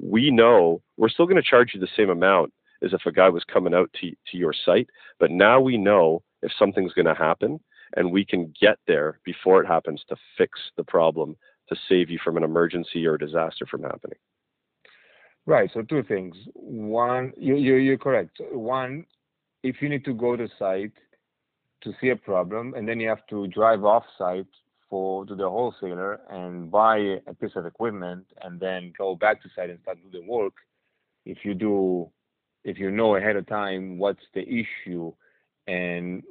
[0.00, 3.28] we know we're still going to charge you the same amount as if a guy
[3.28, 7.14] was coming out to, to your site, but now we know if something's going to
[7.14, 7.60] happen
[7.96, 11.36] and we can get there before it happens to fix the problem
[11.70, 14.18] to save you from an emergency or disaster from happening.
[15.46, 15.70] Right.
[15.72, 16.36] So two things.
[16.54, 18.40] One, you, you, you're correct.
[18.52, 19.06] One,
[19.62, 20.92] if you need to go to site
[21.82, 24.46] to see a problem and then you have to drive off site
[24.88, 29.48] for to the wholesaler and buy a piece of equipment and then go back to
[29.54, 30.54] site and start do the work,
[31.24, 32.10] if you do,
[32.64, 35.12] if you know ahead of time what's the issue
[35.66, 36.22] and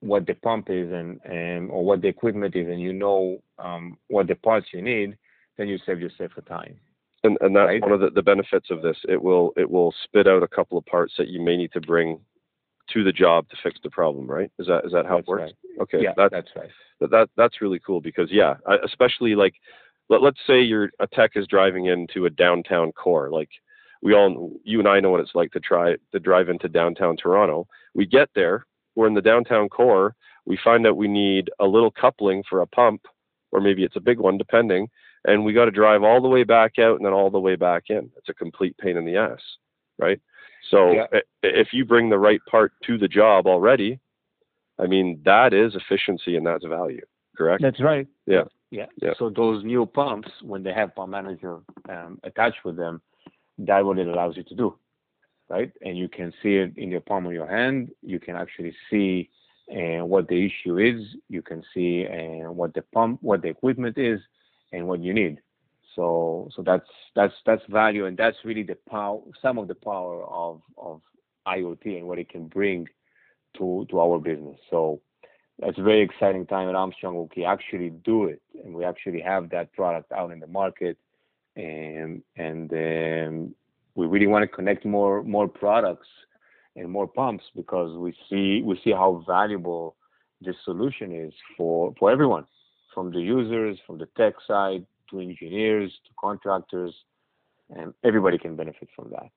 [0.00, 3.96] what the pump is and, and or what the equipment is and you know um,
[4.08, 5.16] what the parts you need,
[5.56, 6.76] then you save yourself a time.
[7.22, 7.82] And, and that's right?
[7.82, 8.96] one of the, the benefits of this.
[9.06, 11.80] It will it will spit out a couple of parts that you may need to
[11.80, 12.18] bring
[12.92, 14.50] to the job to fix the problem, right?
[14.58, 15.42] Is that is that how that's it works?
[15.42, 15.82] Right.
[15.82, 16.70] Okay, yeah, that's right.
[17.00, 19.54] That, that that's really cool because yeah, especially like
[20.08, 23.50] let, let's say your a tech is driving into a downtown core, like
[24.02, 27.16] we all you and I know what it's like to try to drive into downtown
[27.16, 27.68] Toronto.
[27.94, 30.14] We get there, we're in the downtown core,
[30.46, 33.02] we find out we need a little coupling for a pump,
[33.52, 34.88] or maybe it's a big one, depending,
[35.24, 37.56] and we got to drive all the way back out and then all the way
[37.56, 38.10] back in.
[38.16, 39.40] It's a complete pain in the ass,
[39.98, 40.20] right?
[40.70, 41.20] So yeah.
[41.42, 43.98] if you bring the right part to the job already,
[44.78, 47.04] I mean that is efficiency and that's value,
[47.36, 47.62] correct?
[47.62, 48.06] That's right.
[48.26, 48.44] Yeah.
[48.70, 48.86] Yeah.
[49.02, 49.10] yeah.
[49.18, 53.02] So those new pumps, when they have pump manager um, attached with them,
[53.58, 54.78] that's what it allows you to do,
[55.50, 55.72] right?
[55.82, 57.90] And you can see it in the palm of your hand.
[58.02, 59.28] You can actually see
[59.70, 61.02] uh, what the issue is.
[61.28, 64.20] You can see uh, what the pump, what the equipment is,
[64.72, 65.38] and what you need.
[65.96, 70.24] So so that's that's that's value, and that's really the power, some of the power
[70.24, 71.02] of of
[71.46, 72.88] IoT and what it can bring
[73.58, 74.58] to to our business.
[74.70, 75.00] So
[75.58, 77.28] that's a very exciting time at Armstrong.
[77.36, 80.96] We actually do it, and we actually have that product out in the market,
[81.56, 83.54] and and um,
[83.94, 86.08] we really want to connect more more products
[86.76, 89.96] and more pumps because we see we see how valuable
[90.40, 92.46] this solution is for for everyone,
[92.94, 96.94] from the users, from the tech side, to engineers, to contractors,
[97.70, 99.28] and everybody can benefit from that.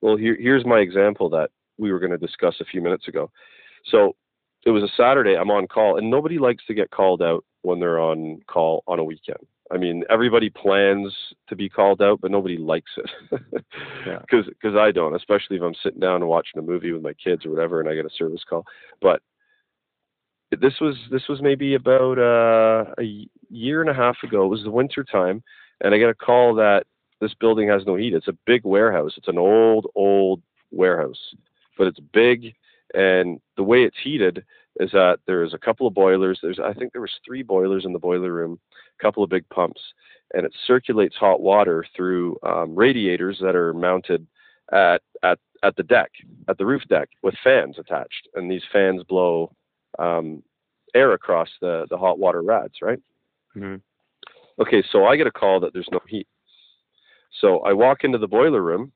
[0.00, 3.30] Well, here, here's my example that we were going to discuss a few minutes ago.
[3.86, 4.16] So
[4.64, 7.80] it was a Saturday, I'm on call, and nobody likes to get called out when
[7.80, 9.38] they're on call on a weekend.
[9.72, 11.14] I mean, everybody plans
[11.48, 13.10] to be called out, but nobody likes it.
[13.30, 13.64] Because
[14.06, 14.52] yeah.
[14.62, 17.46] Cause I don't, especially if I'm sitting down and watching a movie with my kids
[17.46, 18.66] or whatever, and I get a service call.
[19.00, 19.22] But
[20.60, 24.44] this was this was maybe about uh, a year and a half ago.
[24.44, 25.42] It was the winter time,
[25.80, 26.84] and I get a call that
[27.20, 28.14] this building has no heat.
[28.14, 29.12] It's a big warehouse.
[29.16, 31.34] It's an old old warehouse,
[31.78, 32.54] but it's big,
[32.92, 34.44] and the way it's heated,
[34.80, 36.38] is that there's a couple of boilers.
[36.42, 38.58] There's I think there was three boilers in the boiler room,
[38.98, 39.80] a couple of big pumps,
[40.34, 44.26] and it circulates hot water through um, radiators that are mounted
[44.72, 46.10] at at at the deck,
[46.48, 49.54] at the roof deck, with fans attached, and these fans blow
[49.98, 50.42] um,
[50.94, 52.98] air across the the hot water rads, right?
[53.56, 53.76] Mm-hmm.
[54.60, 56.26] Okay, so I get a call that there's no heat.
[57.40, 58.92] So I walk into the boiler room,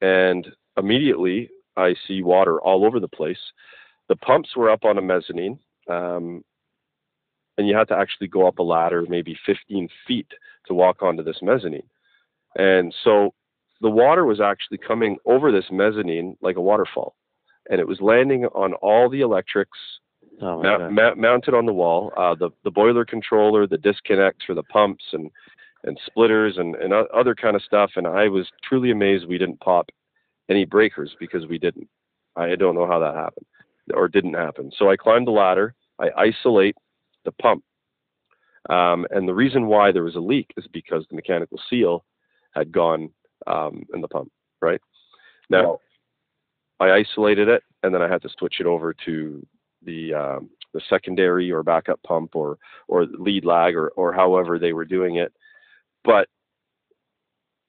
[0.00, 3.38] and immediately I see water all over the place.
[4.08, 6.44] The pumps were up on a mezzanine, um,
[7.58, 10.28] and you had to actually go up a ladder, maybe 15 feet,
[10.66, 11.88] to walk onto this mezzanine.
[12.56, 13.34] And so
[13.80, 17.16] the water was actually coming over this mezzanine like a waterfall,
[17.70, 19.78] and it was landing on all the electrics
[20.42, 22.12] Oh, ma- ma- mounted on the wall.
[22.16, 25.30] Uh, the the boiler controller, the disconnects for the pumps and
[25.84, 27.92] and splitters and and other kind of stuff.
[27.96, 29.88] And I was truly amazed we didn't pop
[30.50, 31.88] any breakers because we didn't.
[32.36, 33.46] I don't know how that happened
[33.94, 34.70] or didn't happen.
[34.76, 35.74] So I climbed the ladder.
[35.98, 36.76] I isolate
[37.24, 37.64] the pump.
[38.68, 42.04] Um, and the reason why there was a leak is because the mechanical seal
[42.52, 43.10] had gone
[43.46, 44.80] um, in the pump, right?
[45.48, 45.78] Now,
[46.80, 49.46] I isolated it, and then I had to switch it over to
[49.82, 54.72] the um, the secondary or backup pump or or lead lag or or however they
[54.72, 55.32] were doing it.
[56.04, 56.28] But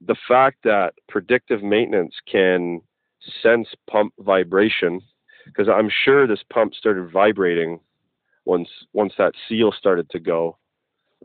[0.05, 2.81] the fact that predictive maintenance can
[3.41, 5.01] sense pump vibration,
[5.47, 7.79] because I'm sure this pump started vibrating
[8.45, 10.57] once once that seal started to go.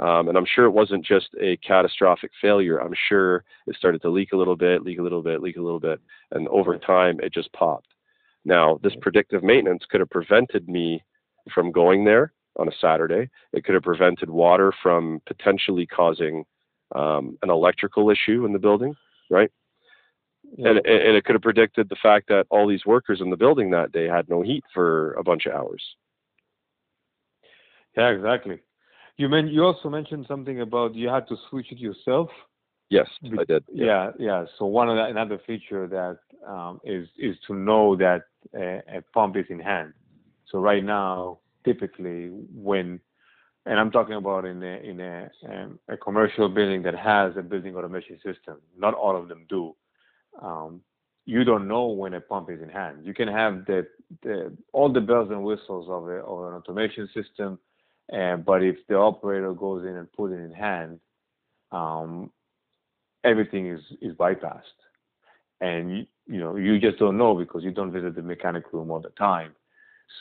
[0.00, 2.78] Um, and I'm sure it wasn't just a catastrophic failure.
[2.78, 5.62] I'm sure it started to leak a little bit, leak a little bit, leak a
[5.62, 7.88] little bit, and over time it just popped.
[8.44, 11.04] Now, this predictive maintenance could have prevented me
[11.54, 13.28] from going there on a Saturday.
[13.52, 16.44] It could have prevented water from potentially causing
[16.94, 18.94] um, an electrical issue in the building,
[19.30, 19.50] right?
[20.56, 20.70] Yeah.
[20.70, 23.70] And, and it could have predicted the fact that all these workers in the building
[23.70, 25.82] that day had no heat for a bunch of hours.
[27.96, 28.60] Yeah, exactly.
[29.16, 32.28] You mean you also mentioned something about you had to switch it yourself.
[32.88, 33.64] Yes, I did.
[33.72, 34.44] Yeah, yeah.
[34.58, 38.22] So one of the, another feature that um, is is to know that
[38.54, 39.94] a, a pump is in hand.
[40.50, 43.00] So right now, typically when,
[43.64, 47.42] and I'm talking about in a in a um, a commercial building that has a
[47.42, 48.60] building automation system.
[48.76, 49.74] Not all of them do.
[50.40, 50.80] Um,
[51.24, 53.04] you don't know when a pump is in hand.
[53.04, 53.86] You can have the,
[54.22, 57.58] the all the bells and whistles of, a, of an automation system,
[58.12, 60.98] uh, but if the operator goes in and put it in hand,
[61.70, 62.30] um,
[63.24, 64.62] everything is is bypassed,
[65.60, 68.90] and you, you know you just don't know because you don't visit the mechanic room
[68.90, 69.52] all the time.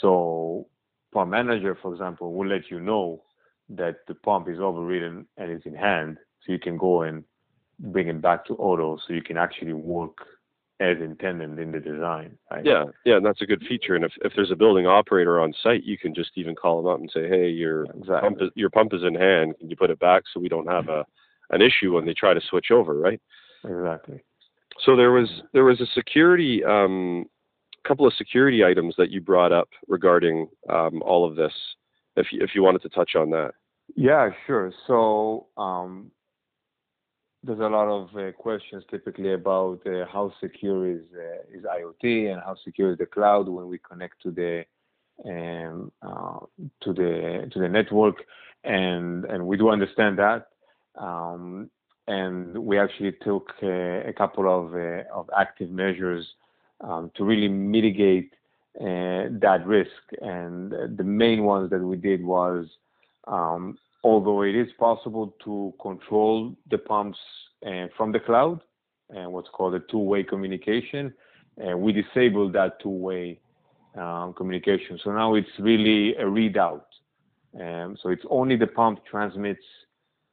[0.01, 0.67] So,
[1.13, 3.23] pump manager, for example, will let you know
[3.69, 7.23] that the pump is overridden and it's in hand, so you can go and
[7.81, 10.17] bring it back to auto, so you can actually work
[10.79, 12.37] as intended in the design.
[12.49, 12.65] Right?
[12.65, 13.95] Yeah, yeah, and that's a good feature.
[13.95, 16.91] And if, if there's a building operator on site, you can just even call them
[16.91, 18.19] up and say, "Hey, your Exactly.
[18.21, 19.57] pump is, your pump is in hand.
[19.59, 21.05] Can you put it back so we don't have a
[21.51, 23.21] an issue when they try to switch over?" Right.
[23.63, 24.21] Exactly.
[24.85, 27.25] So there was there was a security um,
[27.87, 31.53] couple of security items that you brought up regarding um, all of this.
[32.15, 33.51] If you, if you wanted to touch on that.
[33.95, 34.73] Yeah, sure.
[34.87, 36.11] So um,
[37.43, 42.31] there's a lot of uh, questions typically about uh, how secure is uh, is IoT
[42.31, 44.63] and how secure is the cloud when we connect to the
[45.25, 46.39] um, uh,
[46.81, 48.17] to the to the network,
[48.63, 50.49] and and we do understand that.
[50.95, 51.69] Um,
[52.07, 56.27] and we actually took uh, a couple of uh, of active measures
[56.81, 58.33] um, to really mitigate
[58.79, 59.91] that risk.
[60.21, 62.67] And the main ones that we did was
[63.27, 67.19] um, although it is possible to control the pumps
[67.65, 68.61] uh, from the cloud
[69.09, 71.13] and what's called a two-way communication,
[71.65, 73.39] uh, we disabled that two-way
[73.95, 74.99] um, communication.
[75.03, 76.83] So now it's really a readout.
[77.59, 79.63] Um, so it's only the pump transmits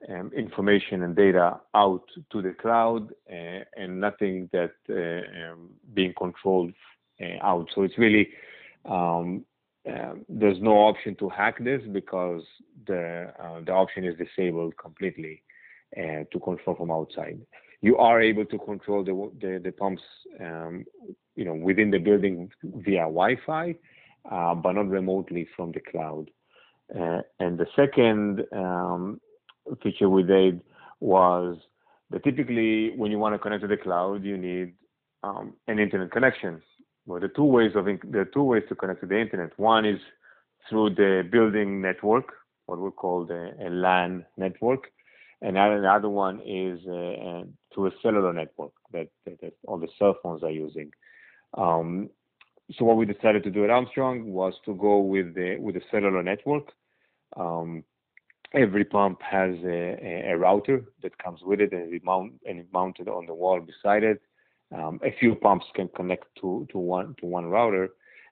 [0.08, 6.14] um, information and data out to the cloud uh, and nothing that uh, um, being
[6.16, 6.72] controlled
[7.42, 7.66] out.
[7.74, 8.28] So it's really
[9.86, 12.42] um, there's no option to hack this because
[12.86, 15.42] the uh, the option is disabled completely
[15.96, 17.38] uh, to control from outside.
[17.80, 20.02] You are able to control the the, the pumps,
[20.40, 20.84] um,
[21.36, 23.74] you know, within the building via Wi-Fi,
[24.30, 26.30] uh, but not remotely from the cloud.
[26.94, 29.20] Uh, and the second um,
[29.82, 30.60] feature we did
[31.00, 31.56] was
[32.10, 34.72] that typically when you want to connect to the cloud, you need
[35.22, 36.62] um, an internet connection.
[37.08, 39.58] Well, the two ways of there two ways to connect to the internet.
[39.58, 39.98] One is
[40.68, 42.34] through the building network,
[42.66, 44.92] what we call the a LAN network,
[45.40, 49.88] and another one is uh, uh, through a cellular network that, that, that all the
[49.98, 50.90] cell phones are using.
[51.54, 52.10] Um,
[52.72, 55.82] so what we decided to do at Armstrong was to go with the with the
[55.90, 56.72] cellular network.
[57.38, 57.84] Um,
[58.52, 62.66] every pump has a, a, router that comes with it and it mount and it
[62.70, 64.20] mounted on the wall beside it.
[64.76, 67.90] Um, a few pumps can connect to, to one to one router,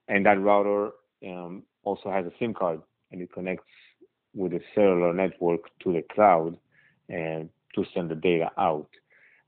[0.09, 0.91] and that router
[1.26, 2.80] um, also has a SIM card
[3.11, 3.64] and it connects
[4.34, 6.59] with a cellular network to the cloud
[7.09, 8.89] and to send the data out.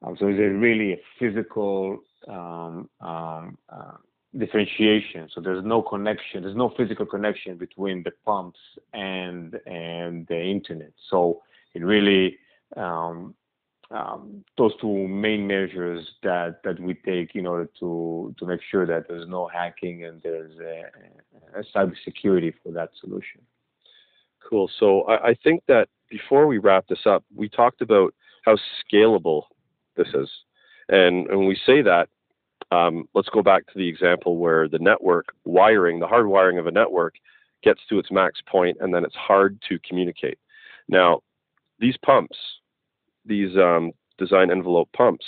[0.03, 3.97] Um, so it's really a physical um, um, uh,
[4.37, 5.29] differentiation.
[5.35, 6.43] So there's no connection.
[6.43, 8.61] There's no physical connection between the pumps
[8.93, 10.93] and and the internet.
[11.11, 11.43] So
[11.75, 12.39] it really
[12.77, 13.35] um,
[13.91, 18.87] um, those two main measures that that we take in order to to make sure
[18.87, 23.41] that there's no hacking and there's a, a cybersecurity for that solution.
[24.49, 24.71] Cool.
[24.79, 28.15] So I, I think that before we wrap this up, we talked about
[28.45, 29.45] how scalable
[29.97, 30.29] this is,
[30.89, 32.09] and and when we say that,
[32.71, 36.67] um, let's go back to the example where the network wiring, the hard wiring of
[36.67, 37.15] a network,
[37.63, 40.39] gets to its max point, and then it's hard to communicate.
[40.89, 41.21] Now,
[41.79, 42.37] these pumps,
[43.29, 45.25] these um, design envelope pumps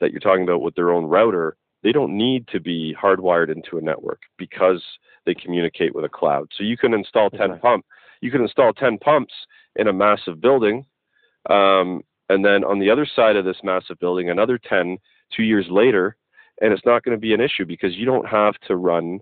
[0.00, 3.78] that you're talking about with their own router, they don't need to be hardwired into
[3.78, 4.82] a network because
[5.24, 6.48] they communicate with a cloud.
[6.56, 7.60] So you can install 10 okay.
[7.60, 7.84] pump,
[8.20, 9.32] you can install 10 pumps
[9.74, 10.84] in a massive building,
[11.50, 14.98] um, and then on the other side of this massive building, another 10
[15.34, 16.16] two years later,
[16.60, 19.20] and it's not going to be an issue because you don't have to run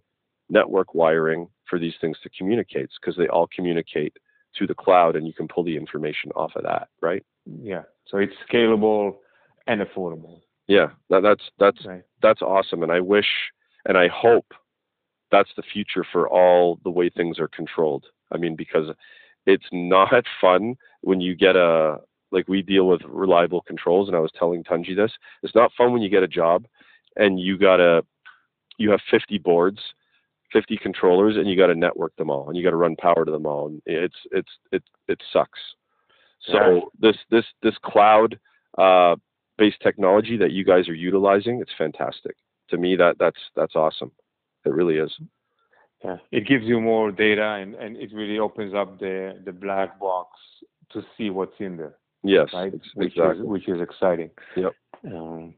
[0.48, 4.16] network wiring for these things to communicate because they all communicate
[4.58, 7.24] to the cloud and you can pull the information off of that, right?
[7.46, 7.82] Yeah.
[8.06, 9.16] So it's scalable
[9.66, 10.40] and affordable.
[10.66, 12.02] Yeah, that, that's that's right.
[12.22, 13.26] that's awesome, and I wish
[13.84, 14.46] and I hope
[15.30, 18.06] that's the future for all the way things are controlled.
[18.32, 18.88] I mean, because
[19.46, 21.98] it's not fun when you get a
[22.32, 25.12] like we deal with reliable controls, and I was telling Tunji this.
[25.42, 26.66] It's not fun when you get a job
[27.16, 28.04] and you gotta
[28.78, 29.80] you have 50 boards
[30.54, 33.24] 50 controllers and you got to network them all and you got to run power
[33.24, 35.58] to them all and it's it's it it sucks.
[36.46, 36.82] So right.
[36.98, 38.38] this this this cloud
[38.78, 39.16] uh,
[39.58, 42.36] based technology that you guys are utilizing it's fantastic.
[42.70, 44.12] To me that that's that's awesome.
[44.64, 45.12] It really is.
[46.02, 46.16] Yeah.
[46.30, 50.30] It gives you more data and and it really opens up the the black box
[50.92, 51.96] to see what's in there.
[52.22, 52.72] Yes right?
[52.94, 53.40] which exactly.
[53.40, 54.30] is which is exciting.
[54.56, 54.72] Yep.
[55.12, 55.54] Um,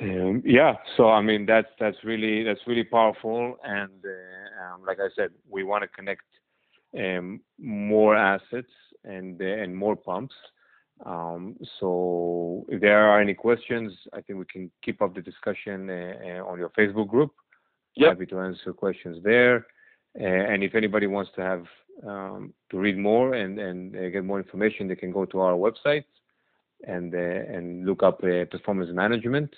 [0.00, 4.98] um, yeah, so I mean that's that's really that's really powerful, and uh, um, like
[4.98, 6.24] I said, we want to connect
[6.98, 8.72] um, more assets
[9.04, 10.34] and uh, and more pumps.
[11.06, 15.88] Um, so if there are any questions, I think we can keep up the discussion
[15.90, 17.32] uh, uh on your Facebook group.
[17.96, 18.08] Yep.
[18.10, 19.66] Happy to answer questions there.
[20.20, 21.64] Uh, and if anybody wants to have
[22.04, 25.54] um, to read more and and uh, get more information, they can go to our
[25.54, 26.04] website
[26.88, 28.18] and and look up
[28.50, 29.54] performance management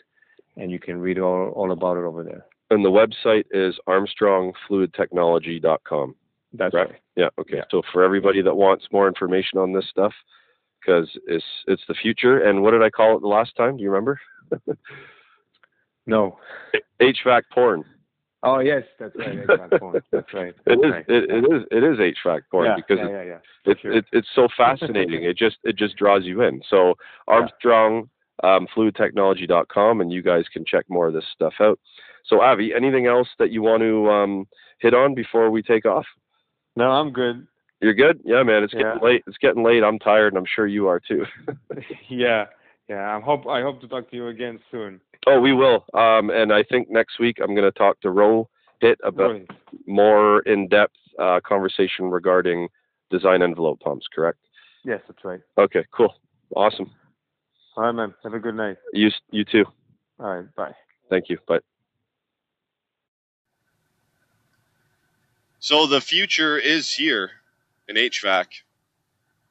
[0.56, 2.44] and you can read all, all about it over there.
[2.70, 6.14] And the website is armstrongfluidtechnology.com.
[6.52, 6.90] That's right.
[6.90, 7.00] right.
[7.16, 7.28] Yeah.
[7.38, 7.56] Okay.
[7.58, 7.64] Yeah.
[7.70, 10.12] So for everybody that wants more information on this stuff,
[10.80, 12.44] because it's it's the future.
[12.44, 13.76] And what did I call it the last time?
[13.76, 14.20] Do you remember?
[16.06, 16.38] no.
[17.00, 17.84] HVAC porn.
[18.42, 19.46] Oh yes, that's right.
[19.46, 20.02] HVAC porn.
[20.12, 20.54] That's right.
[20.64, 20.92] That's it is.
[20.92, 21.04] Right.
[21.08, 21.62] It, it is.
[21.70, 23.38] It is HVAC porn yeah, because yeah, yeah, yeah.
[23.64, 23.92] It's sure.
[23.92, 25.24] it, it's so fascinating.
[25.24, 26.62] it just it just draws you in.
[26.68, 26.94] So
[27.26, 28.08] Armstrong
[28.42, 31.78] um, fluidtechnology.com, and you guys can check more of this stuff out.
[32.26, 34.48] So, Avi, anything else that you want to um,
[34.80, 36.06] hit on before we take off?
[36.74, 37.46] No, I'm good.
[37.80, 38.20] You're good?
[38.24, 38.62] Yeah, man.
[38.64, 39.22] It's getting late.
[39.26, 39.84] It's getting late.
[39.84, 41.24] I'm tired, and I'm sure you are too.
[42.08, 42.46] yeah,
[42.88, 43.16] yeah.
[43.16, 45.00] I hope I hope to talk to you again soon.
[45.26, 45.84] Oh, we will.
[45.92, 48.48] Um, and I think next week I'm going to talk to Ro
[48.80, 49.40] Hit about
[49.86, 52.68] more in-depth uh, conversation regarding
[53.10, 54.06] design envelope pumps.
[54.14, 54.38] Correct?
[54.84, 55.40] Yes, that's right.
[55.58, 56.14] Okay, cool,
[56.54, 56.90] awesome.
[57.76, 58.14] All right, man.
[58.24, 58.76] Have a good night.
[58.92, 59.64] You, you too.
[60.18, 60.54] All right.
[60.54, 60.74] Bye.
[61.10, 61.38] Thank you.
[61.46, 61.58] Bye.
[65.58, 67.30] So the future is here
[67.88, 68.46] in HVAC.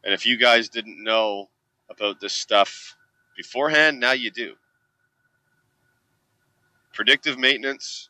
[0.03, 1.49] And if you guys didn't know
[1.89, 2.95] about this stuff
[3.37, 4.53] beforehand, now you do.
[6.93, 8.09] Predictive maintenance,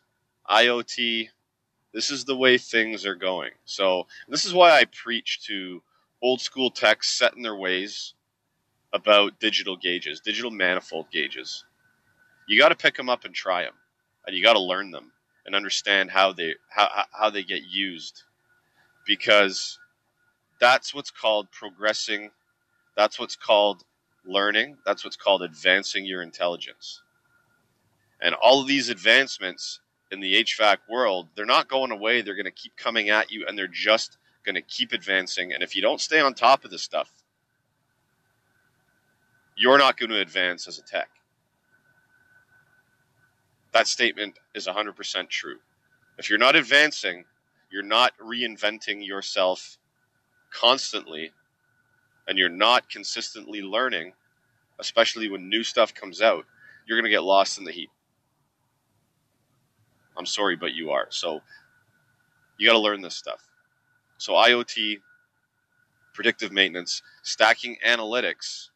[0.50, 1.30] IoT,
[1.94, 3.52] this is the way things are going.
[3.64, 5.82] So, this is why I preach to
[6.22, 8.15] old school techs set in their ways
[8.96, 11.66] about digital gauges, digital manifold gauges.
[12.48, 13.74] You got to pick them up and try them,
[14.26, 15.12] and you got to learn them
[15.46, 18.24] and understand how they how how they get used,
[19.06, 19.78] because
[20.60, 22.32] that's what's called progressing.
[22.96, 23.84] That's what's called
[24.26, 24.78] learning.
[24.86, 27.02] That's what's called advancing your intelligence.
[28.22, 29.82] And all of these advancements
[30.12, 32.22] in the HVAC world, they're not going away.
[32.22, 35.52] They're going to keep coming at you, and they're just going to keep advancing.
[35.52, 37.12] And if you don't stay on top of this stuff,
[39.56, 41.10] you're not going to advance as a tech.
[43.76, 45.58] that statement is 100% true.
[46.18, 47.26] If you're not advancing,
[47.70, 49.78] you're not reinventing yourself
[50.50, 51.32] constantly,
[52.28, 54.14] and you're not consistently learning,
[54.80, 56.46] especially when new stuff comes out,
[56.88, 57.90] you're going to get lost in the heat.
[60.18, 61.08] I'm sorry, but you are.
[61.10, 61.42] So
[62.58, 63.46] you got to learn this stuff.
[64.20, 65.00] So IoT,
[66.14, 68.70] predictive maintenance, stacking analytics,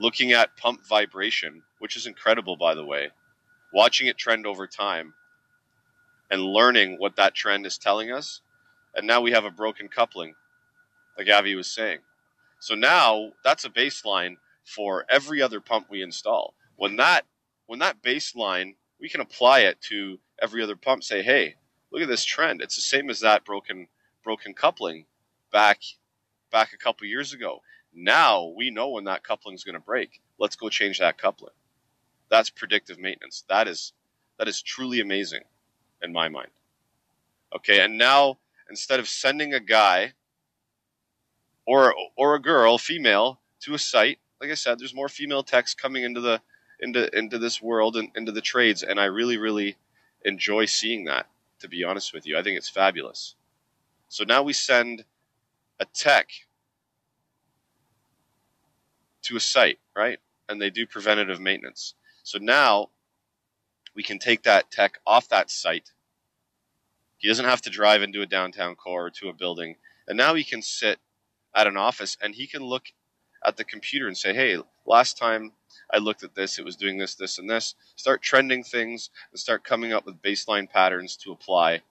[0.00, 3.10] looking at pump vibration, which is incredible, by the way,
[3.72, 5.12] watching it trend over time
[6.30, 8.40] and learning what that trend is telling us.
[8.96, 10.34] And now we have a broken coupling,
[11.18, 11.98] like Avi was saying.
[12.60, 16.54] So now that's a baseline for every other pump we install.
[16.76, 17.26] When that
[17.66, 21.04] when that baseline, we can apply it to every other pump.
[21.04, 21.54] Say, hey,
[21.92, 22.60] look at this trend.
[22.62, 23.86] It's the same as that broken
[24.24, 25.04] broken coupling
[25.52, 25.80] back
[26.50, 27.60] back a couple years ago.
[27.92, 30.20] Now we know when that coupling is going to break.
[30.38, 31.52] Let's go change that coupling.
[32.30, 33.44] That's predictive maintenance.
[33.48, 33.92] That is
[34.38, 35.42] that is truly amazing
[36.02, 36.50] in my mind.
[37.54, 38.38] Okay, and now
[38.68, 40.14] instead of sending a guy
[41.66, 45.74] or or a girl, female, to a site, like I said, there's more female techs
[45.74, 46.40] coming into the
[46.78, 49.76] into into this world and into the trades, and I really really
[50.24, 51.26] enjoy seeing that.
[51.60, 53.34] To be honest with you, I think it's fabulous.
[54.08, 55.04] So now we send
[55.78, 56.28] a tech
[59.22, 60.18] to a site, right?
[60.48, 61.94] And they do preventative maintenance.
[62.22, 62.90] So now
[63.94, 65.90] we can take that tech off that site.
[67.18, 69.76] He doesn't have to drive into a downtown core or to a building.
[70.08, 70.98] And now he can sit
[71.54, 72.84] at an office and he can look
[73.44, 75.52] at the computer and say, hey, last time
[75.92, 77.74] I looked at this, it was doing this, this, and this.
[77.96, 81.82] Start trending things and start coming up with baseline patterns to apply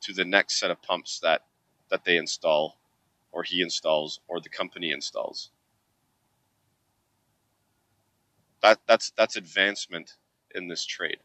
[0.00, 1.42] to the next set of pumps that,
[1.90, 2.78] that they install
[3.32, 5.50] or he installs or the company installs.
[8.62, 10.16] That, that's, that's advancement
[10.54, 11.18] in this trade.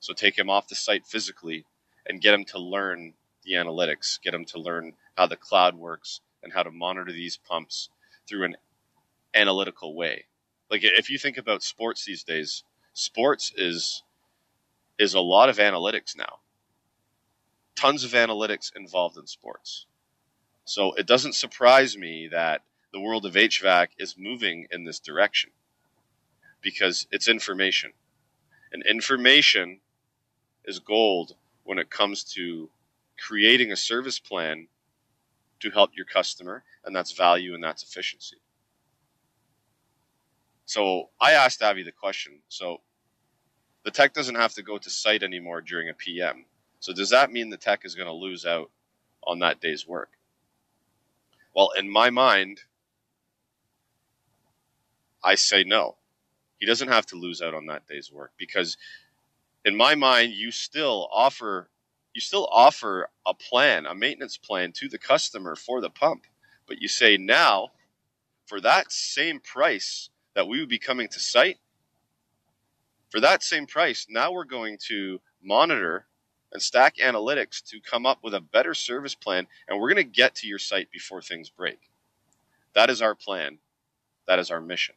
[0.00, 1.64] So take him off the site physically
[2.06, 3.14] and get him to learn
[3.44, 7.36] the analytics, get him to learn how the cloud works and how to monitor these
[7.36, 7.88] pumps
[8.26, 8.56] through an
[9.34, 10.24] analytical way.
[10.70, 12.64] Like if you think about sports these days,
[12.94, 14.02] sports is
[14.98, 16.38] is a lot of analytics now.
[17.74, 19.86] Tons of analytics involved in sports.
[20.64, 22.62] So it doesn't surprise me that
[22.92, 25.50] the world of HVAC is moving in this direction
[26.62, 27.92] because it's information.
[28.72, 29.80] And information
[30.64, 31.34] is gold
[31.64, 32.70] when it comes to
[33.18, 34.68] creating a service plan
[35.60, 38.36] to help your customer, and that's value and that's efficiency.
[40.64, 42.40] So I asked Avi the question.
[42.48, 42.80] So
[43.84, 46.46] the tech doesn't have to go to site anymore during a PM.
[46.80, 48.70] So does that mean the tech is going to lose out
[49.24, 50.10] on that day's work?
[51.54, 52.60] Well, in my mind,
[55.22, 55.96] I say no.
[56.62, 58.76] He doesn't have to lose out on that day's work because
[59.64, 61.68] in my mind, you still offer
[62.14, 66.24] you still offer a plan, a maintenance plan to the customer for the pump.
[66.68, 67.72] But you say now,
[68.46, 71.58] for that same price that we would be coming to site,
[73.10, 76.06] for that same price, now we're going to monitor
[76.52, 80.04] and stack analytics to come up with a better service plan, and we're going to
[80.04, 81.90] get to your site before things break.
[82.74, 83.58] That is our plan.
[84.28, 84.94] That is our mission.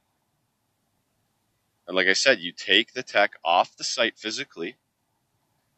[1.88, 4.76] And like I said, you take the tech off the site physically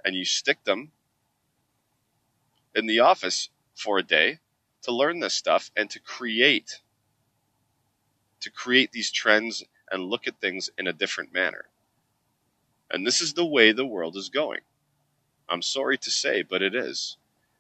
[0.05, 0.91] and you stick them
[2.73, 4.39] in the office for a day
[4.83, 6.81] to learn this stuff and to create
[8.39, 11.65] to create these trends and look at things in a different manner.
[12.89, 14.61] And this is the way the world is going.
[15.49, 17.17] I'm sorry to say, but it is.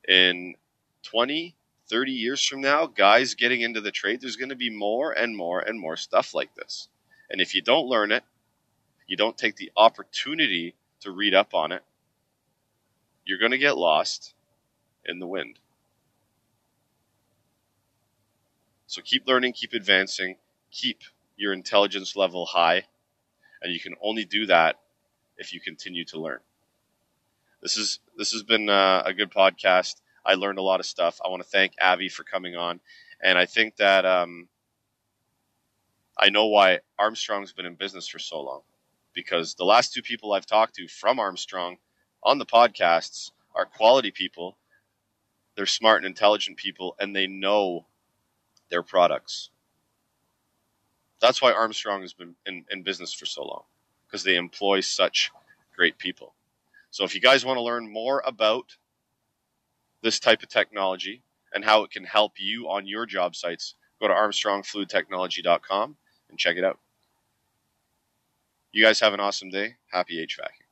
[0.07, 0.55] In
[1.03, 1.55] 20,
[1.89, 5.35] 30 years from now, guys getting into the trade, there's going to be more and
[5.35, 6.89] more and more stuff like this.
[7.29, 8.23] And if you don't learn it,
[9.07, 11.83] you don't take the opportunity to read up on it,
[13.25, 14.33] you're going to get lost
[15.05, 15.59] in the wind.
[18.87, 20.37] So keep learning, keep advancing,
[20.71, 21.01] keep
[21.35, 22.83] your intelligence level high,
[23.61, 24.79] and you can only do that
[25.37, 26.39] if you continue to learn.
[27.61, 29.95] This is this has been uh, a good podcast.
[30.25, 31.19] I learned a lot of stuff.
[31.23, 32.79] I want to thank Avi for coming on,
[33.21, 34.47] and I think that um,
[36.17, 38.61] I know why Armstrong's been in business for so long,
[39.17, 41.77] because the last two people I've talked to from Armstrong
[42.21, 44.57] on the podcasts are quality people
[45.57, 47.87] they're smart and intelligent people and they know
[48.69, 49.49] their products.
[51.19, 53.63] That's why Armstrong has been in, in business for so long
[54.05, 55.31] because they employ such
[55.75, 56.35] great people.
[56.91, 58.77] So if you guys want to learn more about
[60.03, 64.07] this type of technology and how it can help you on your job sites, go
[64.07, 65.97] to armstrongfluidtechnology.com
[66.29, 66.77] and check it out.
[68.77, 69.77] You guys have an awesome day.
[69.91, 70.66] Happy HVAC.